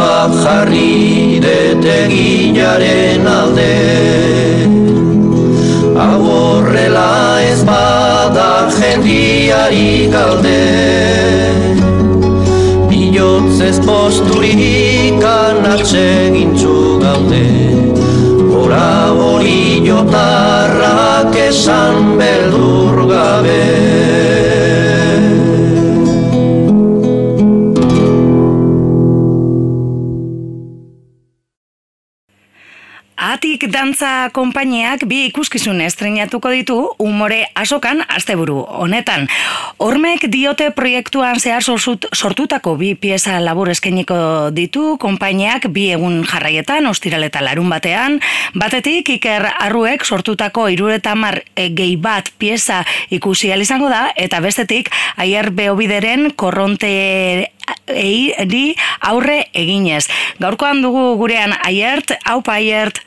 [0.00, 3.76] bat jarri detegilaren alde.
[6.00, 7.12] Hau horrela
[7.44, 10.62] ez bada jendiari galde.
[12.90, 17.48] Bilotzez posturik anatxe gintzu gaude.
[18.52, 18.92] Hora
[19.24, 24.49] hori jotarrak esan beldur gabe
[33.60, 39.26] Atik dantza konpainiak bi ikuskizun estrenatuko ditu umore asokan asteburu honetan.
[39.76, 47.26] Hormek diote proiektuan zehar sortutako bi pieza labur eskeniko ditu konpainiak bi egun jarraietan, ostiral
[47.28, 48.16] eta larun batean.
[48.56, 52.80] Batetik Iker Arruek sortutako iruretamar gehi bat pieza
[53.10, 54.88] ikusi izango da, eta bestetik
[55.18, 57.50] aier beobideren korronte
[57.92, 60.08] eiri aurre eginez.
[60.40, 63.04] Gaurkoan dugu gurean aiert, haupa aiert,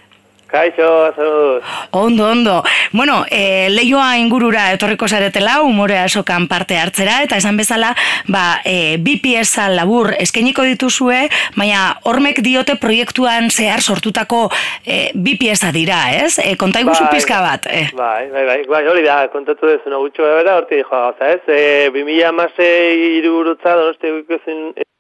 [0.53, 1.63] Kaixo, azuz.
[1.89, 2.63] Ondo, ondo.
[2.91, 7.95] Bueno, e, leioa ingurura etorriko zaretela, umore asokan parte hartzera, eta esan bezala,
[8.29, 11.23] ba, e, bi pieza labur eskainiko dituzue,
[11.57, 14.43] baina hormek diote proiektuan zehar sortutako
[14.85, 16.37] e, bi pieza dira, ez?
[16.37, 17.65] E, konta iguzu Bai, pizka bat.
[17.73, 17.87] E.
[17.97, 21.41] Bai, bai, bai, bai, hori da, kontatu dezu no gutxo bera, horti dijo gauza, ez?
[21.49, 24.13] E, 2000 amasei iruburutza, donosti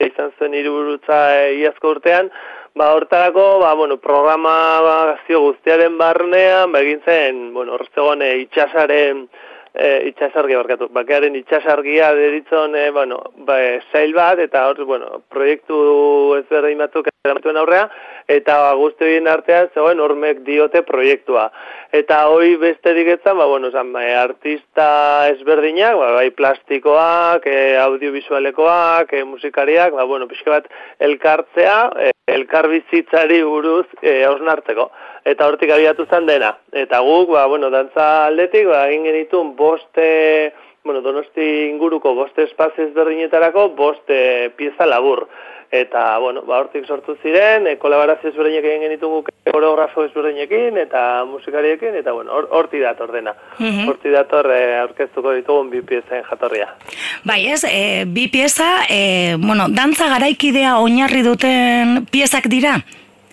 [0.01, 2.33] izan zen iruburutza e, iazko urtean,
[2.75, 4.95] ba, hortarako, ba, bueno, programa ba,
[5.27, 9.27] guztiaren barnean, ba, egin zen, bueno, horzegoen e, itxasaren,
[9.73, 15.23] e, itxasargia barkatu, bakearen itxasargia deritzon, e, bueno, ba, e, sail bat, eta hor, bueno,
[15.33, 15.77] proiektu
[16.39, 17.87] ezberdin batzuk eramatuen aurrea,
[18.27, 21.49] eta ba, guzti horien artean zegoen hormek diote proiektua.
[21.93, 24.87] Eta hoi besterik etzan, ba, bueno, zan, e, artista
[25.33, 30.69] ezberdinak, ba, bai plastikoak, e, audiovisualekoak, e, musikariak, ba, bueno, pixka bat
[30.99, 34.91] elkartzea, e, elkarbizitzari buruz e, hausnartzeko.
[35.25, 36.57] Eta hortik abiatu zen dena.
[36.71, 40.51] Eta guk, ba, bueno, dantza aldetik, ba, egin genituen boste,
[40.83, 45.27] bueno, donosti inguruko boste espazio ezberdinetarako boste pieza labur.
[45.73, 51.95] Eta, bueno, ba, hortik sortu ziren, e, kolaborazio ezberdinek egin genitugu koreografo ezberdinekin eta musikariekin,
[51.97, 53.33] eta, bueno, hor- hortik dator dena.
[53.57, 53.87] Mhm.
[53.89, 56.67] Hortik dator e, aurkeztuko ditugun bi piezen jatorria.
[57.23, 62.75] Bai, ez, e, bi pieza, e, bueno, dantza garaikidea oinarri duten piezak dira?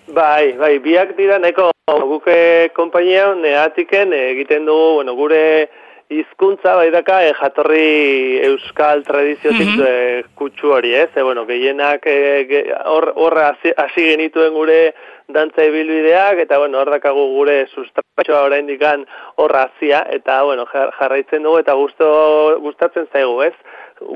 [0.07, 5.69] Bai, bai, biak dira neko guke konpainia neatiken egiten dugu, bueno, gure
[6.11, 9.85] hizkuntza bai daka e, jatorri euskal tradiziotik Mhm.
[9.87, 11.09] e, kutsu hori, ez?
[11.15, 13.73] E, bueno, gehienak ge- hor horra hasi-
[14.11, 14.93] genituen gure
[15.29, 19.05] dantza ibilbideak eta bueno, hor dakagu gure sustratxoa oraindikan
[19.37, 23.53] horra hasia eta bueno, jar- jarraitzen dugu eta gusto gustatzen zaigu, ez?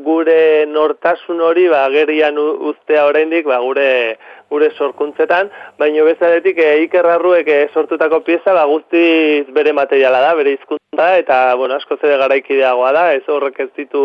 [0.06, 4.18] Gure nortasun hori ba agerian uztea oraindik ba gure
[4.50, 10.34] gure sorkuntzetan, baina bezaletik e, Iker Arruek e, sortutako pieza ba guztiz bere materiala da,
[10.38, 14.04] bere hizkuntza eta bueno, askoz ere garaikideagoa da, ez horrek ez ditu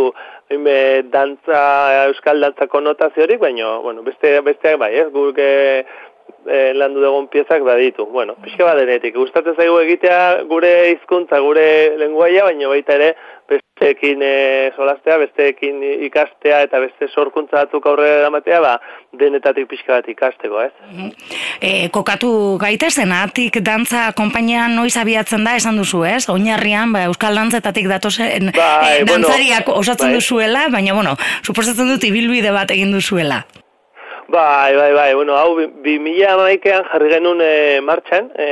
[0.51, 0.77] hainbe
[1.13, 1.61] dantza
[2.07, 5.09] euskal dantza konotaziorik, baina bueno, beste besteak bai, ez?
[5.13, 5.85] Guk e,
[6.47, 8.07] e, landu dugun piezak baditu.
[8.07, 9.15] Bueno, pixka bat denetik.
[9.17, 10.21] Gustatzen zaigu egitea
[10.51, 11.67] gure hizkuntza, gure
[12.01, 13.15] lenguaia, baina baita ere
[13.51, 18.75] besteekin e, solastea, besteekin ikastea eta beste sorkuntza batzuk aurrera eramatea, ba,
[19.19, 21.09] denetatik pixka bat ikasteko, ez?
[21.59, 22.31] E, kokatu
[22.63, 26.29] gaitezen, atik dantza konpainia noiz abiatzen da, esan duzu, ez?
[26.31, 30.21] Oinarrian, ba, euskal dantzetatik datozen Bai, e, bueno, dantzariak osatzen bai.
[30.21, 33.43] duzuela, baina, bueno, suposatzen dut ibilbide bat egin duzuela.
[34.31, 38.47] Bai, bai, bai, bueno, hau, bi- bi mila amaikean jarri genuen e, martxan, e,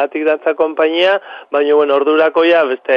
[0.00, 1.18] atik dantza konpainia,
[1.52, 2.96] baina, bueno, ordurako ja, beste,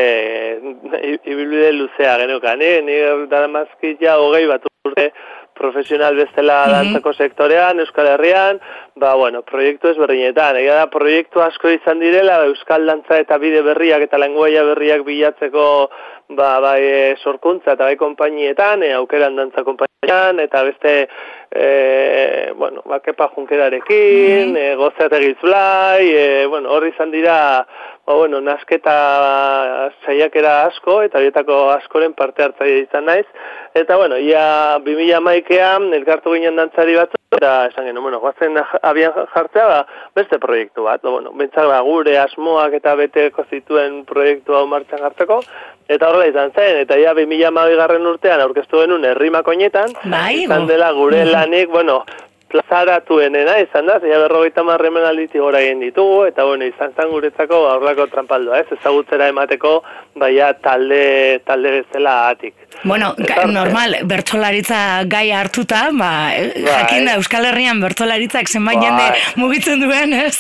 [1.02, 2.78] e, ibilbide luzea genukan, eh?
[2.86, 2.96] Ni
[3.34, 5.10] daramazkit ja hogei bat urte
[5.58, 8.60] profesional bestela dantzako sektorean, Euskal Herrian,
[8.96, 10.60] ba, bueno, proiektu ezberdinetan.
[10.62, 15.68] Egia da, proiektu asko izan direla, Euskal Dantza eta bide berriak eta lenguaia berriak bilatzeko
[16.30, 20.94] ba, bai e, sorkuntza eta bai konpainietan, e, aukeran dantza konpainietan, eta beste,
[21.52, 27.38] e, bueno, bakepa junkerarekin, e, gozategiz blai, e, bueno, hor izan dira,
[28.06, 28.96] ba, bueno, nasketa
[30.06, 33.28] saiakera asko, eta horietako askoren parte hartzaile izan naiz,
[33.74, 39.14] eta, bueno, ia 2000 maikean, elkartu ginen dantzari batzu, eta esan genuen, bueno, guazen abian
[39.34, 39.80] jartzea, ba,
[40.16, 45.02] beste proiektu bat, ba, bueno, bentsak ba, gure asmoak eta beteko zituen proiektu hau martxan
[45.06, 45.40] jartzeko,
[45.90, 50.92] eta horrela izan zen, eta ia 2000 garren urtean aurkeztu genuen herrimakoinetan, Bai, izan dela
[50.94, 52.04] gure lanik, bueno,
[52.54, 57.64] plazaratuenena izan da, zeia berrogeita marremen alditik gora egin ditugu, eta bueno, izan zen guretzako
[57.72, 59.80] aurrako trampaldoa, ez, ezagutzera emateko,
[60.22, 62.63] baia talde, talde bezala atik.
[62.84, 66.74] Bueno, ga- normal, bertsolaritza gai hartuta, ba, eh, Bai.
[66.82, 68.88] jakin da Euskal Herrian bertsolaritzak zenbait Bai.
[68.88, 70.38] jende mugitzen duen, ez?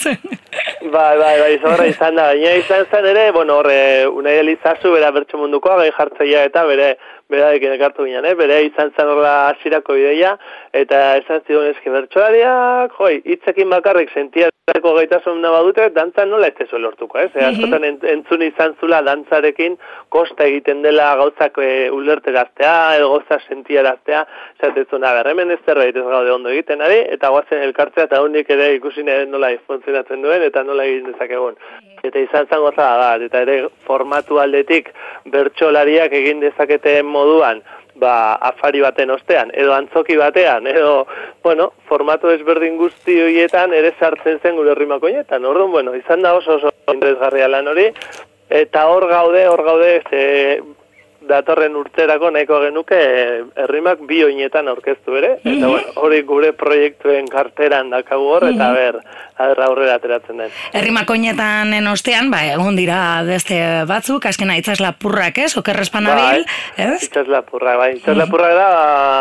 [0.92, 2.28] Bai, bai, bai, zorra izan da.
[2.34, 6.98] Baina izan zen ere, bueno, horre, unai elizazu, bera bertso mundukoa, gai jartzaia eta bere,
[7.30, 8.36] bera ekin ekartu ginen, eh?
[8.36, 10.36] bere izan zen horra hasierako ideia,
[10.74, 16.78] eta esan zion eski bertsolariak, joi, hitzekin bakarrik sentiateko gaitasun badute, dantzan nola ez tezu
[16.78, 17.32] lortuko, ez?
[17.34, 17.46] Eh?
[17.48, 19.80] Askotan ent- entzun izan zula dantzarekin
[20.10, 21.90] kosta egiten dela gauzak e,
[22.24, 24.26] ulerteraztea, edo gauza sentiaraztea,
[24.62, 28.74] zatezuna, berremen ez zerbait ez gaude ondo egiten ari, eta guazen elkartzea, eta honik ere
[28.76, 31.56] ikusi nola funtzionatzen duen, eta nola egin dezakegun.
[32.04, 34.90] Eta izan zango bat, eta ere formatu aldetik
[35.26, 37.62] bertsolariak egin dezaketen moduan,
[37.96, 41.08] ba, afari baten ostean, edo antzoki batean, edo,
[41.44, 45.46] bueno, formatu ezberdin guzti horietan ere sartzen zen gure herrimakoietan.
[45.46, 47.92] Orduan, bueno, izan da oso oso interesgarria lan hori,
[48.50, 50.62] eta hor gaude, hor gaude, ze,
[51.28, 57.28] datorren urterako nahiko genuke eh, herrimak bi oinetan aurkeztu ere, eta bueno, hori gure proiektuen
[57.32, 59.00] karteran dakagu hor, eta ber,
[59.44, 60.52] aber aurrera ateratzen den.
[60.74, 62.98] Herrimakoinetanen ostean, ba, egon dira
[63.28, 63.58] beste
[63.90, 65.52] batzuk, azkena itzaz lapurrak, ez?
[65.58, 66.46] Okerrespanabil,
[66.78, 67.00] ez?
[67.08, 67.94] Itxas lapurra, bai.
[67.98, 68.68] Itxas lapurra da,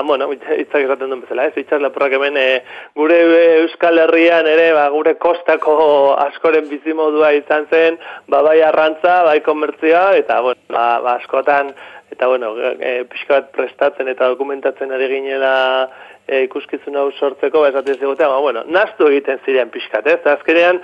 [0.07, 1.57] bueno, itz- itzak esaten duen bezala, ez?
[1.57, 2.63] Itxas lapurrak hemen eh,
[2.99, 3.21] gure
[3.63, 5.79] Euskal Herrian ere, ba, gure kostako
[6.19, 7.99] askoren bizimodua izan zen,
[8.29, 11.73] ba, bai arrantza, bai komertzioa, eta, bueno, ba, ba askotan,
[12.13, 15.53] eta, bueno, e, pixka bat prestatzen eta dokumentatzen ari ginela
[16.27, 20.21] e, ikuskizun hau sortzeko, ba, esaten zigutea, ba, bueno, naztu egiten ziren pixkat, ez?
[20.35, 20.81] Azkenean,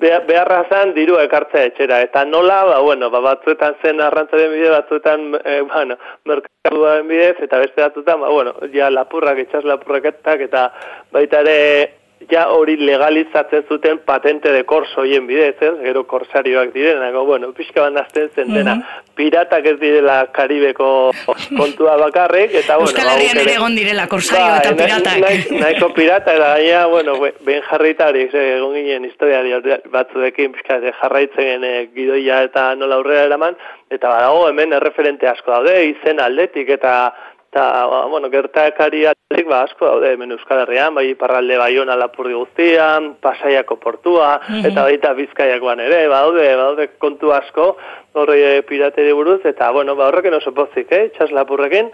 [0.00, 4.72] be- beharra zen diru ekartzea etxera, eta nola, ba, bueno, ba, batzuetan zen arrantzaren bide,
[4.74, 5.98] batzuetan, e, bueno,
[6.30, 10.66] merkatuaren bidez, eta beste batzuetan, ba, bueno, ja lapurrak, etxas lapurraketak, eta
[11.14, 15.70] baita ere, ja hori legalizatzen zuten patente de korso hoien bidez, ez?
[15.82, 18.74] Gero korsarioak direnako, bueno, pixka bat nazten zen dena.
[19.16, 21.10] Piratak ez direla Karibeko
[21.60, 25.18] kontua bakarrik, eta bueno, Euskal ba, Herrian ere egon direla korsaio eta Bai, nahi- piratak.
[25.24, 29.52] nahi- Nahiko pirata, eta gaina, bueno, be- ben jarritari, egon ginen historiari
[29.90, 33.56] batzuekin, pixka, jarraitzen e, gidoia eta nola aurrera eraman,
[33.90, 37.14] eta badago hemen erreferente asko daude, izen aldetik, eta
[37.50, 42.34] eta, ba, bueno, gertakari aldetik, ba, asko daude hemen Euskal Herrian, bai iparralde baiona lapurdi
[42.34, 47.76] guztian, pasaiako portua, eta baita bizkaiakoan ere, badaude, badaude kontu asko,
[48.12, 51.90] horre pirateri buruz, eta, bueno, ba, horrekin oso pozik, eh, txas lapurrekin,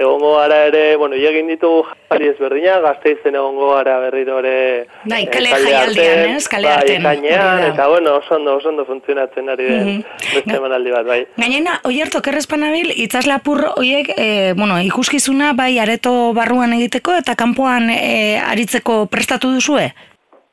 [0.00, 4.86] egongo gara ere, bueno, egin ditugu jari ezberdina, gazteizen egongo gara berriro ere...
[5.04, 6.48] Bai, eh, kale kale jaialdian, arten?
[6.50, 7.68] Kale bai, arten, hori da.
[7.68, 10.04] eta, bueno, oso ondo, oso ondo funtzionatzen ari den
[10.34, 11.20] beste emanaldi bat, bai.
[11.38, 17.92] Gainera, oierto, kerrespanabil, itzaz lapur oiek, e, bueno, ikuskizuna bai areto barruan egiteko eta kanpoan
[17.94, 19.92] e, aritzeko prestatu duzue?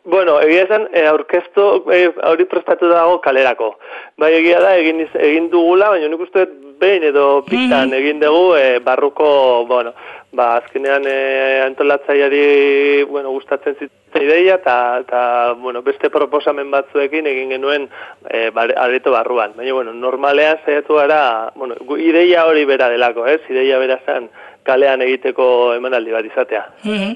[0.07, 3.73] Bueno, egia esan, e, aurkeztu e, hori prestatu dago kalerako.
[4.15, 6.45] Bai, egia da, egin, egin dugula, baina nik uste
[6.79, 9.27] behin edo pitan egin dugu e, barruko,
[9.67, 9.91] bueno,
[10.31, 11.17] ba, azkenean e,
[11.65, 17.89] antolatzaiari, bueno, gustatzen zitzen ideia, eta, bueno, beste proposamen batzuekin egin genuen
[18.31, 19.57] e, areto barruan.
[19.59, 23.41] Baina, bueno, normalean saiatu gara, bueno, ideia hori bera delako, ez?
[23.51, 24.31] Ideia bera zen
[24.67, 25.47] kalean egiteko
[25.77, 26.63] emanaldi bat izatea.
[26.83, 27.15] Mhm.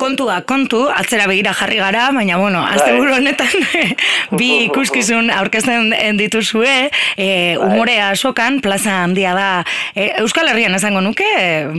[0.00, 3.52] Kontua, kontu, atzera begira jarri gara, baina bueno, asteburu honetan
[4.38, 6.76] bi ikuskizun aurkezten dituzue,
[7.16, 7.28] e,
[7.60, 9.48] umorea sokan, plaza handia da,
[9.94, 11.28] e, Euskal Herrian esango nuke,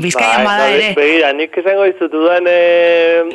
[0.03, 0.91] Bizkaian bada bai, ere.
[0.99, 2.59] Begira, nik izango dizut dudan e,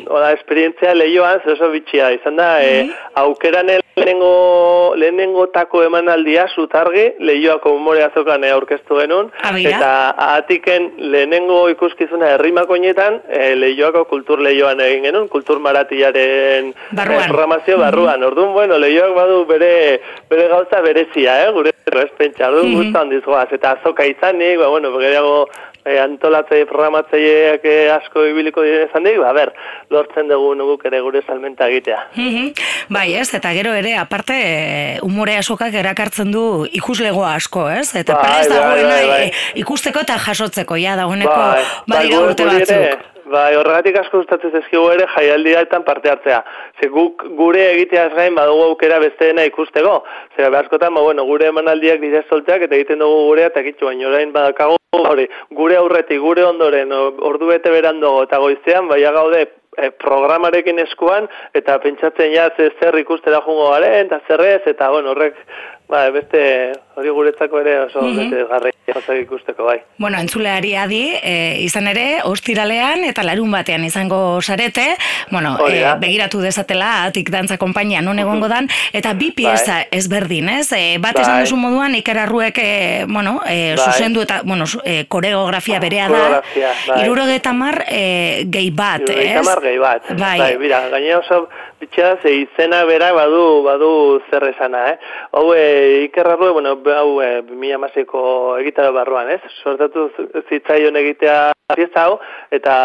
[0.07, 2.87] oda, esperientzia lehioan, zer oso bitxia, izan da, e,
[3.19, 9.91] aukeran lehenengo, lehenengotako emanaldia zutargi, lehioako umore azokan aurkeztu genuen, Ah, eta
[10.37, 17.23] atiken lehenengo ikuskizuna herrimakoinetan, e, lehioako kultur lehioan egin genuen, kultur maratiaren Barruan.
[17.23, 18.23] e, programazio barruan.
[18.23, 21.51] Orduan, bueno, lehioak badu bere, bere gauza berezia, eh?
[21.51, 22.97] gure ez pentsa, orduan mm -hmm.
[22.99, 25.49] handiz goaz, eta azoka izanik, ba, bueno, gehiago
[25.87, 29.53] e, antolatze programatzaileak e, asko ibiliko izan dik, ba, ber,
[29.93, 31.99] lortzen dugu nuguk ere gure salmenta egitea.
[32.15, 32.51] Mhm.
[32.89, 37.95] Bai, ez, eta gero ere, aparte, e, umore asokak erakartzen du ikuslegoa asko, ez?
[37.95, 39.21] Eta Bai, prest bai, dagoena bai, bai.
[39.27, 42.75] e, ikusteko eta jasotzeko, ja, dagoeneko Bai, badira gu- urte batzuk.
[42.77, 42.97] Ere,
[43.31, 46.39] bai, horregatik asko gustatzen zaizkigu ere jaialdiaetan parte hartzea.
[46.79, 50.03] Ze guk gure egiteaz gain badugu aukera besteena ikusteko.
[50.35, 54.09] Ze askotan, ba, bueno, gure emanaldiak dira solteak eta egiten dugu gurea eta kitxu baino
[54.09, 59.45] orain badakago hori, gure aurretik, gure ondoren, ordu bete berandogo eta goizean, baia gaude
[59.77, 65.11] e, programarekin eskuan eta pentsatzen ja ze zer ikustera jungo garen eta zerrez eta bueno,
[65.11, 65.35] horrek
[65.87, 68.17] Ba, beste hori guretzako ere oso mm Mhm.
[68.17, 68.71] bete garri
[69.21, 69.77] ikusteko bai.
[69.99, 74.95] Bueno, entzuleari adi, e, izan ere, ostiralean eta larun batean izango sarete,
[75.29, 80.71] bueno, e, begiratu dezatela, atik dantza konpainia non egongo dan, eta bi pieza ezberdin, ez?
[80.71, 81.43] E, bat esan Bai.
[81.43, 83.85] duzu moduan, ikerarruek, e, bueno, e, Bai.
[83.85, 86.41] zuzendu eta, bueno, e, koreografia berea da,
[86.87, 87.03] bai.
[87.03, 89.09] irurogeta mar e, gehi bat, ez?
[89.09, 90.03] Irurogeita hamar gehi bat.
[90.17, 90.39] Bai.
[90.39, 94.97] bai bira, gainera oso bitxea ze izena bera badu badu zer esana, eh?
[95.31, 98.21] Hau e, ikerrarru, bueno, hau e, 2016ko
[98.61, 99.41] egitara barruan, ez?
[99.63, 100.07] Sortatu
[100.49, 102.19] zitzaion egitea pieza hau,
[102.53, 102.75] eta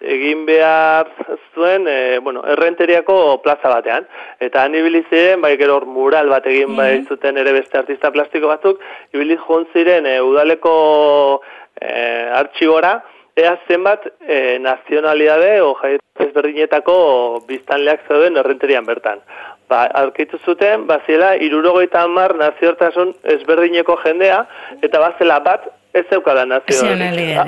[0.00, 1.10] egin behar
[1.54, 4.06] zuen, e, bueno, errenteriako plaza batean.
[4.40, 8.52] Eta han ibili ziren, bai gero mural bat egin bai zuten ere beste artista plastiko
[8.52, 8.80] batzuk,
[9.12, 10.76] ibili joan ziren e, udaleko
[11.80, 11.92] e,
[12.40, 13.00] artxibora,
[13.36, 16.96] ea zenbat e, nazionalidade o jai ezberdinetako
[17.48, 19.20] biztanleak zeuden errenterian bertan.
[19.68, 24.44] Ba, aurkitu zuten, baziela, irurogeita hamar nazioartasun ezberdineko jendea,
[24.82, 26.86] eta bazela bat, ez zeukala nazio,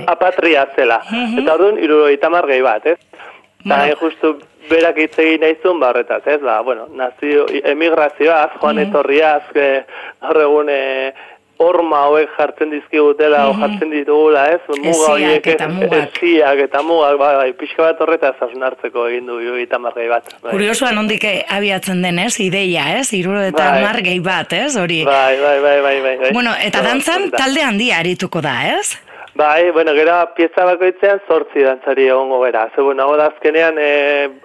[0.07, 0.99] apatria zela.
[1.13, 1.43] Mhm.
[1.43, 2.99] Eta orduan, irurogeita gehi bat, ez?
[2.99, 3.83] Eta Bueno.
[3.83, 4.39] hain justu
[4.71, 6.41] berak hitz egin nahizun, ba horretaz, ez?
[6.41, 9.85] Ba, bueno, nazio, emigrazioaz, joan etorriaz, eh,
[10.21, 11.13] gaur egun eh,
[11.59, 14.61] horma hauek jartzen dizkigutela, o jartzen ditugula, ez?
[14.79, 16.15] Muga horiek, eta mugak.
[16.19, 19.41] Hesiak eta mugak, bai, bai, pixka bat horretaz hausnartzeko egin du
[19.75, 20.31] hamar gehi bat.
[20.43, 20.53] Bai.
[20.53, 23.09] Kuriosoa nondik eh, abiatzen denez, ideia, ez?
[23.19, 23.83] Iruro eta Bai.
[23.83, 24.77] hamar gehi bat, ez?
[24.79, 25.03] Hori.
[25.09, 26.17] Bai, bai, bai, bai, bai.
[26.23, 26.33] bai.
[26.33, 27.43] Bueno, eta Hori dantzan da.
[27.43, 28.95] talde handia arituko da, ez?
[29.39, 32.65] Bai, bueno, gero pieza bakoitzean zortzi dantzari egongo gara.
[32.75, 33.93] Ze, bueno, hau da azkenean e,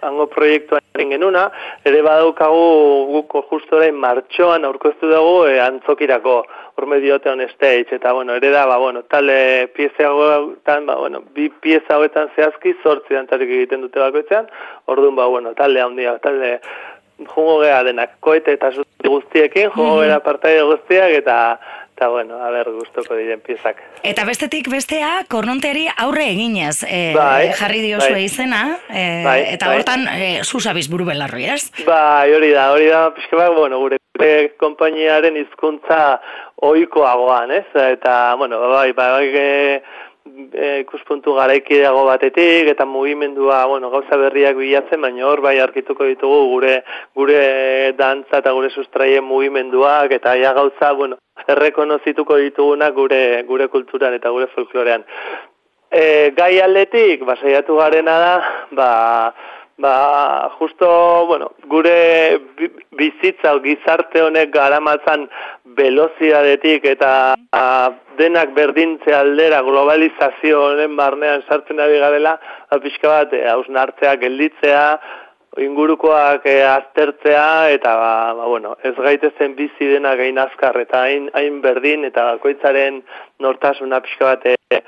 [0.05, 1.47] hango proiektua egin genuna,
[1.89, 2.67] ere badaukagu
[3.09, 6.35] guko justo orain martxoan aurkeztu dugu e, antzokirako
[6.77, 11.23] horme diote on stage, eta bueno, ere da, ba, bueno, talde pieza hauetan, ba, bueno,
[11.33, 14.45] bi pieza hauetan zehazki zortzi dantzarik egiten dute bakoitzean,
[14.85, 16.59] orduan, ba, bueno, talde handia, talde
[17.33, 18.69] jungo gea denak, koete eta
[19.09, 21.37] guztiekin, jungo gera partaide guztiak, eta,
[22.03, 23.77] eta bueno, a ber, gustoko diren piezak.
[24.03, 28.25] Eta bestetik bestea, kornonteri aurre eginez e, Bai, jarri diozue bai.
[28.25, 29.77] izena, e, Bai, eta bai.
[29.77, 31.71] hortan e, zuzabiz buru belarri, ez?
[31.87, 34.01] Bai, hori da, hori da, pixka bat, bueno, gure,
[34.59, 36.19] konpainiaren hizkuntza
[36.59, 37.69] ohikoagoan, ez?
[37.71, 39.79] Eta, bueno, bai, bai, bai,
[40.81, 46.73] ikuspuntu garaikideago batetik, eta mugimendua, bueno, gauza berriak bilatzen, baina hor bai arkituko ditugu gure
[47.15, 51.17] gure dantza eta gure sustraien mugimenduak, eta ja gauza, bueno,
[51.47, 55.03] errekonozituko ditugunak gure, gure kulturan eta gure folklorean.
[55.93, 58.35] E, gai aldetik, ba, garena da,
[58.71, 59.33] ba,
[59.83, 60.87] ba, justo,
[61.27, 65.27] bueno, gure bi- bizitza gizarte honek garamatzan
[65.79, 67.09] velozidadetik eta
[67.51, 67.65] a,
[68.17, 72.37] denak berdintze aldera globalizazio honen barnean sartzen ari garela,
[72.71, 74.85] ba, pixka bat, e, hausnartzea, gelditzea,
[75.67, 81.27] ingurukoak e, aztertzea eta ba, ba, bueno, ez gaitezen bizi dena gain azkar eta hain,
[81.35, 83.03] hain berdin eta bakoitzaren
[83.43, 84.81] nortasuna pixka bat e,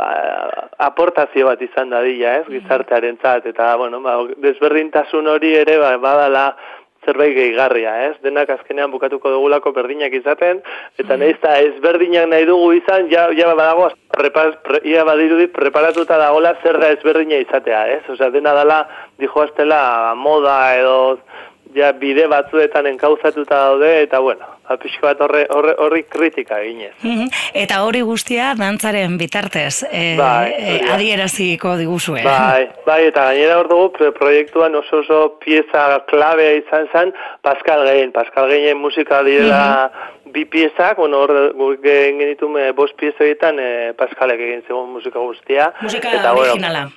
[0.00, 6.50] ba, aportazio bat izan dadila, ez, gizartearentzat eta bueno, ba, desberdintasun hori ere ba, badala
[7.04, 8.16] zerbait gehigarria, ez?
[8.24, 10.60] Denak azkenean bukatuko dugulako berdinak izaten,
[11.00, 16.18] eta nahiz eta ezberdinak nahi dugu izan, ja, ja badago, prepa, pre, ia badirudi preparatuta
[16.20, 18.02] dagola zer da ezberdina izatea, ez?
[18.16, 18.82] Osea, dena dala,
[19.20, 19.80] dijo astela,
[20.16, 20.98] moda edo
[21.74, 26.92] ja bide batzuetan enkauzatuta daude, eta bueno, ba, pixko bat horre, horre, horri kritika eginez.
[27.02, 27.28] Mhm.
[27.54, 32.22] Eta hori guztia dantzaren bitartez e, Bai, e, adieraziko diguzue.
[32.24, 37.86] Bai, bai, eta gainera hor dugu pre- proiektuan oso oso pieza klabe izan zen Pascal
[37.86, 38.12] Gein.
[38.12, 39.90] Pascal Geinen musika direla
[40.30, 45.18] bi piezak, bueno, hor guk egin genitu bost pieza egiten e, Pascalek egin zegoen musika
[45.18, 45.72] guztia.
[45.80, 46.88] Musika eta, bueno, originala.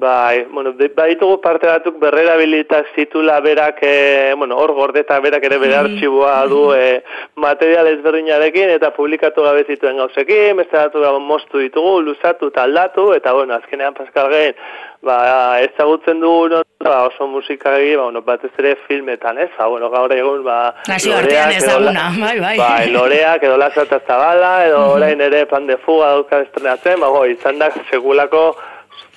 [0.00, 5.58] Bai, bueno, de, baditugu parte batzuk berrerabilitak zitula berak, e, bueno, hor gordeta berak ere
[5.58, 7.02] bere artxiboa du e,
[7.34, 13.08] material ezberdinarekin eta publikatu gabe zituen gauzekin, beste datu gabe moztu ditugu, luzatu eta aldatu,
[13.16, 14.54] eta bueno, azkenean Pascal Gein,
[15.02, 15.18] ba,
[15.66, 19.50] ezagutzen dugu no, ba, oso musikagi, ba, bueno, batez ere filmetan, ez?
[19.58, 22.56] Ba, bueno, gaur egun, ba, Nazioartean Loreak edo ezaguna, bai, bai.
[22.62, 27.10] Bai, loreak edo lasat eta zabala, edo orain ere plan de fuga dauka estrenatzen, ba,
[27.10, 28.52] go, izan da segulako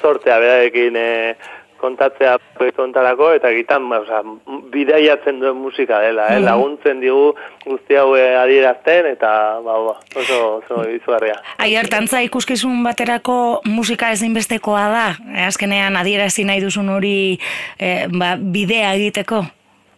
[0.01, 1.09] sortea berarekin e,
[1.81, 4.21] kontatzea proiektu hontarako eta egitan, ba, osea,
[4.73, 6.41] bidaiatzen duen musika dela, eh?
[6.43, 7.31] laguntzen digu
[7.65, 9.31] guzti hau eh, adierazten eta
[9.65, 11.39] ba, ba, oso, oso izugarria.
[11.63, 13.37] Aier, dantza ikuskizun baterako
[13.69, 17.15] musika ezinbestekoa da, e, azkenean adierazi nahi duzun hori
[17.79, 19.43] e, ba, bidea egiteko.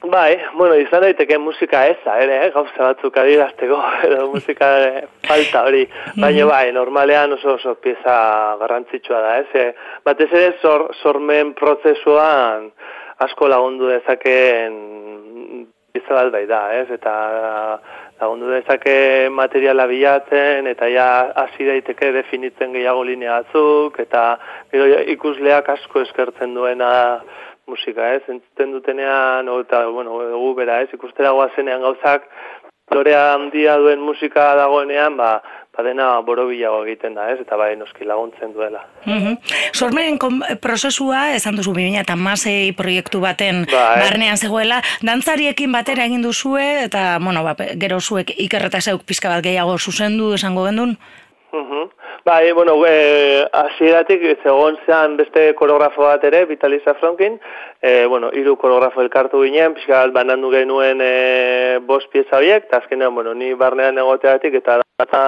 [0.04, 2.50] Bai, bueno, izan daiteke musika eza, ere, eh?
[2.52, 3.78] gauza batzuk adierazteko,
[4.10, 4.68] edo musika
[5.24, 5.86] falta hori.
[6.20, 8.16] Baina bai, normalean oso oso pieza
[8.60, 9.48] garrantzitsua da, ez?
[9.56, 9.70] Eh,
[10.04, 12.68] batez ere sor, sormen prozesuan
[13.24, 14.76] asko lagundu dezakeen
[15.96, 16.90] pieza bat bai da, ez?
[16.92, 17.14] Eta
[18.20, 21.08] lagundu dezake materiala bilatzen, eta ja
[21.46, 24.26] hasi daiteke definitzen gehiago linea batzuk, eta
[24.76, 26.92] gero ikusleak asko eskertzen duena
[27.68, 28.24] musika, ez?
[28.28, 30.90] Entzuten dutenean, eta, bueno, gu bera, ez?
[30.94, 32.28] Ikustera goazenean gauzak,
[32.92, 35.42] lorea handia duen musika dagoenean, ba,
[35.74, 37.40] badena borobilago egiten da, ez?
[37.42, 38.84] Eta bai noski laguntzen duela.
[39.06, 39.38] Mhm.
[39.74, 44.04] Sormenen kon- prozesua, esan duzu 2000 eta masei proiektu baten Bai.
[44.04, 49.44] barnean zegoela, dantzariekin batera egin duzue, eta, bueno, ba, gero zuek ikerreta zeuk pizka bat
[49.44, 50.98] gehiago zuzendu, esango gendun?
[51.54, 51.90] Mhm.
[52.26, 57.36] Bai, bueno, e, hasieratik zegoen zean beste koreografo bat ere, Vitalisa Frankin,
[57.80, 63.14] e, bueno, hiru koreografo elkartu ginen, pixka banandu genuen e, bost pieza horiek, eta azkenean,
[63.14, 65.22] bueno, ni barnean egoteatik, eta dantza,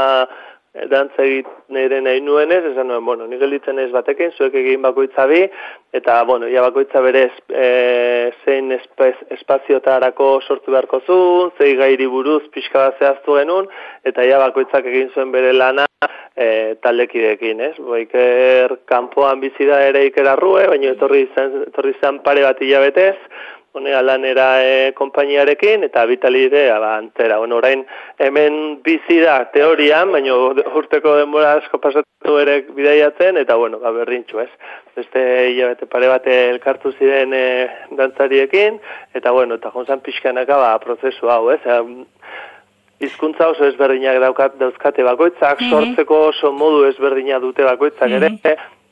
[0.90, 5.28] dantza egiten ere nahi nuenez, esan nuen, bueno, ni gelditzen ez batekin, zuek egin bakoitza
[5.30, 5.46] bi,
[5.94, 12.42] eta, bueno, ja bakoitza berez e, zein espaz, espaziotarako sortu beharko zuen, zei gairi buruz
[12.50, 13.70] pixka bat zehaztu genuen,
[14.04, 15.86] eta ja bakoitzak egin zuen bere lana
[16.36, 17.74] e, taldekideekin, ez?
[17.80, 22.62] Bo, Iker kanpoan bizi da ere Iker Arrue, baina etorri izan, etorri izan pare bat
[22.62, 23.16] hilabetez,
[23.76, 27.42] honea lanera e, konpainiarekin, eta bitali ere, ba, antera.
[27.42, 27.84] Bueno, orain
[28.24, 30.36] hemen bizi da teorian, baina
[30.80, 34.50] urteko denbora asko pasatu ere bidaiatzen, eta bueno, ba, berrintxu, ez?
[34.96, 35.22] Beste
[35.52, 37.46] hilabete pare bat elkartu ziren e,
[38.00, 38.80] dantzariekin,
[39.16, 41.60] eta bueno, eta jonzan pixkanaka ba, prozesu hau, ez?
[43.06, 48.34] Hizkuntza oso ezberdinak daukat dauzkate bakoitzak, sortzeko oso modu ezberdina dute bakoitzak ere,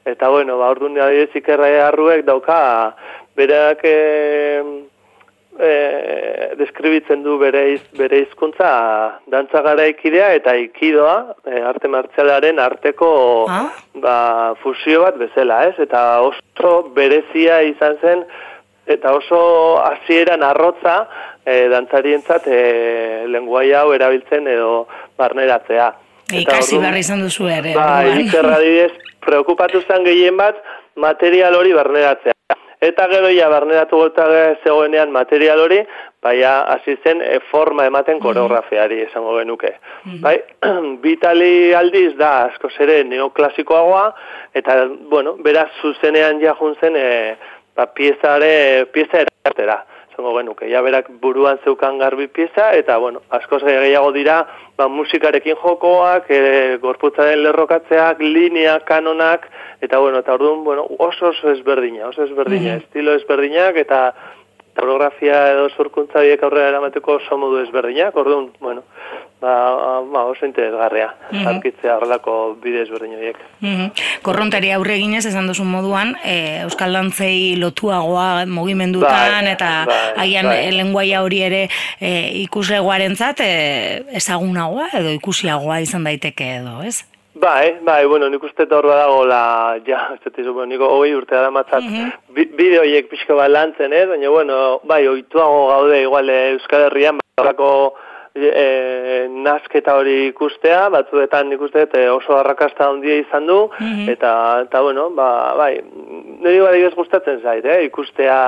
[0.06, 2.58] eta bueno, ba, orduan adibidez ikerra arruek dauka,
[3.36, 3.98] berak e,
[5.60, 5.72] e,
[6.60, 8.70] deskribitzen du bere, iz, bere hizkuntza
[9.32, 13.12] dantza garaikidea eta ikidoa, e, arte martzialaren arteko
[13.50, 13.70] Ah.
[13.96, 14.18] ba,
[14.64, 15.76] fusio bat bezala, ez?
[15.80, 18.26] Eta oso berezia izan zen,
[18.86, 21.08] eta oso hasieran arrotza
[21.46, 22.60] e, dantzarientzat e,
[23.32, 25.90] lenguai hau erabiltzen edo barneratzea.
[26.28, 27.74] Eta Ikasi behar izan duzu ere.
[27.78, 28.28] Bai, orduan.
[28.28, 28.92] ikerra adibidez,
[29.24, 30.60] preokupatu zen gehien bat
[30.96, 32.34] material hori barneratzea.
[32.84, 34.26] Eta gero ja barneratu gota
[34.64, 35.78] zegoenean material hori,
[36.24, 39.72] baina hasi zen e, forma ematen koreografiari esango genuke.
[40.24, 40.36] Bai,
[41.06, 44.06] Vitali aldiz da asko ere neoklasikoagoa,
[44.60, 44.78] eta,
[45.12, 47.08] bueno, beraz zuzenean ja jun zen e,
[47.76, 50.70] ba, piezare, pieza eratera esango genuke.
[50.70, 54.44] Ja berak buruan zeukan garbi pieza, eta, bueno, askoz gehiago dira,
[54.78, 59.50] ba, musikarekin jokoak, e, gorputzaren lerrokatzeak, linea, kanonak,
[59.82, 64.14] eta, bueno, eta orduan, bueno, oso oso ezberdina, oso ezberdina, estilo ezberdinak, eta
[64.78, 68.86] koreografia edo sorkuntza horiek aurrera eramateko oso modu ezberdinak, orduan, bueno,
[69.44, 71.10] ba, ba oso interesgarria,
[71.52, 73.38] aurkitzea horrelako bide ezberdin horiek.
[73.60, 73.90] Mhm.
[74.24, 80.48] Korrontari aurre eginez esan duzun moduan, e, Euskal Dantzei lotuagoa mugimendutan Bai, eta bai, agian
[80.48, 80.60] bai.
[80.68, 81.64] e, lenguaia hori ere
[82.00, 82.14] e,
[82.46, 83.50] ikuslegoarentzat e,
[84.22, 87.02] ezagunagoa edo ikusiagoa izan daiteke edo, ez?
[87.44, 91.50] Bai, bai, bueno, nik uste hor badagoela, ja, ez dut bueno, niko hogei urte da
[91.52, 91.84] matzat,
[92.32, 94.06] bi- bideo horiek pixko bat lantzen, ez?
[94.08, 97.96] Baina, bueno, bai, oituago gaude, igual, eh, Euskal Herrian, barako
[98.36, 103.60] e, nasketa hori ikustea, batzuetan nik uste dut, eh, oso arrakasta handia izan du,
[104.10, 104.34] eta,
[104.66, 105.74] eta, bueno, ba, bai,
[106.42, 107.84] niri badibez gustatzen zait, eh?
[107.90, 108.40] ikustea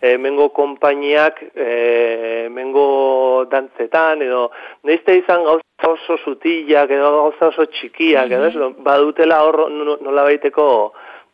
[0.00, 4.50] e, mengo konpainiak e, mengo dantzetan, edo
[4.84, 10.28] neizte izan gauza oso sutilak, edo gauza oso txikiak, edo ez, badutela hor no- nola
[10.30, 10.92] baiteko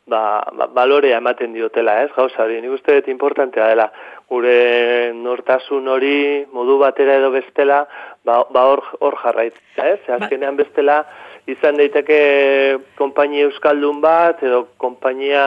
[0.09, 3.89] ba, ba, balorea ematen diotela, ez, gauza hori, nik uste dut importantea dela,
[4.29, 7.85] gure nortasun hori modu batera edo bestela,
[8.25, 11.03] ba, ba hor, hor jarraitzea, ez, azkenean bestela
[11.49, 12.21] izan daiteke
[12.99, 15.45] konpainia euskaldun bat, edo konpainia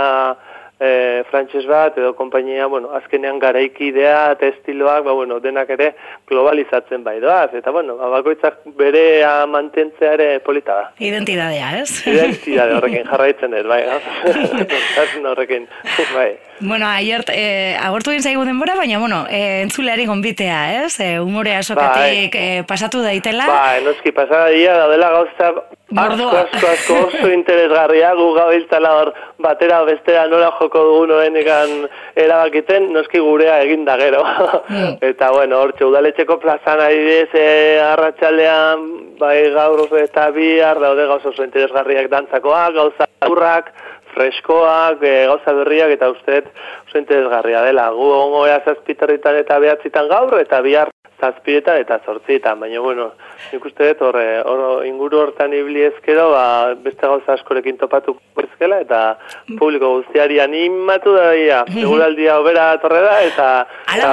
[0.81, 5.91] e, frantses bat, edo konpainia, bueno, azkenean garaikidea eta estiloak, ba, bueno, denak ere
[6.29, 10.87] globalizatzen bai doaz, eta, bueno, ba, bakoitzak berea mantentzea ere polita da.
[10.99, 12.01] Identidadea, ez?
[12.09, 13.83] Identitate horrekin jarraitzen dut, bai,
[14.25, 15.67] nortasun horrekin,
[16.15, 16.31] bai.
[16.61, 20.95] Bueno, aiert, e, agortu egin zaigu denbora, baina, bueno, e, entzuleari gonbitea, ez?
[21.01, 23.45] E, umore asokatik e, pasatu daitela.
[23.49, 25.53] Ba, noski pasada dia daudela gauza
[25.91, 26.41] asko, Mordoa.
[26.45, 29.11] asko, asko oso interesgarria, gu gabiltzala hor
[29.43, 31.85] batera bestera nola joko dugun horrenikan
[32.15, 34.23] erabakiten, noski gurea egin da gero.
[35.11, 37.47] eta bueno, hor udaletxeko plazan adibidez e,
[37.83, 38.87] arratsaldean
[39.19, 43.73] bai gaur eta bihar daude gauza oso interesgarriak dantzakoak, gauza urrak,
[44.15, 46.47] freskoak, e, gauza berriak eta usteet
[46.87, 47.89] oso interesgarria dela.
[47.91, 50.91] Gu ongo ea zazpitarritan eta behatzitan gaur eta bihar
[51.21, 53.11] zazpietan eta zortzietan, baina bueno,
[53.51, 56.43] nik uste dut horre, hor, inguru hortan ibili ezkero, ba,
[56.83, 58.17] beste gauza askorekin topatu
[58.61, 59.17] ezkela, eta
[59.59, 63.49] publiko guztiari animatu da ia, eguraldia obera torre da, eta
[63.91, 64.09] eta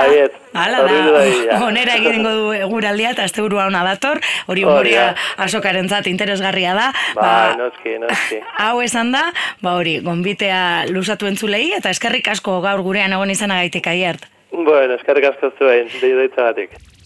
[0.53, 5.89] da, horbildu da, onera egingo du eguraldia eta azte burua hona dator, hori humoria asokaren
[6.07, 8.41] interesgarria da, Bai, noski, noski.
[8.65, 9.31] hau esan da,
[9.63, 14.29] ba hori, gonbitea lusatu entzulei, eta eskerrik asko gaur gurean egon izanagaitik aiert.
[14.53, 16.98] Bueno, eskerrik asko zuen, dei deitzagatik.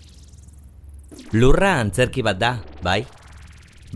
[1.32, 2.50] Lurra antzerki bat da,
[2.84, 2.98] bai?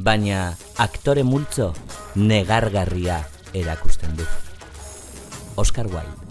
[0.07, 1.69] Baina aktore multzo
[2.17, 3.19] negargarria
[3.53, 4.25] erakusten du.
[5.61, 6.27] Oscar Wilde.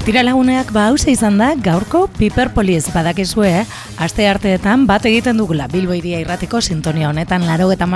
[0.00, 3.64] Tira laguneak ba hause izan da gaurko Piperpolis badakizue, eh?
[4.00, 7.86] aste arteetan bat egiten dugula Bilbo iria irratiko sintonia honetan laro eta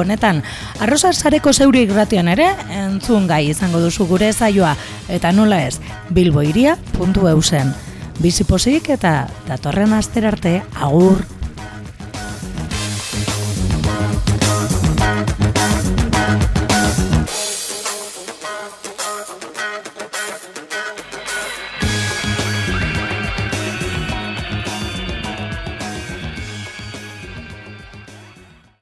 [0.00, 0.42] honetan.
[0.80, 4.74] Arrosa sareko zeuri irratian ere entzun gai izango duzu gure zaioa
[5.08, 5.78] eta nola ez
[6.10, 7.72] bilboiria.eusen
[8.18, 11.22] bizipozik eta datorren aster arte agur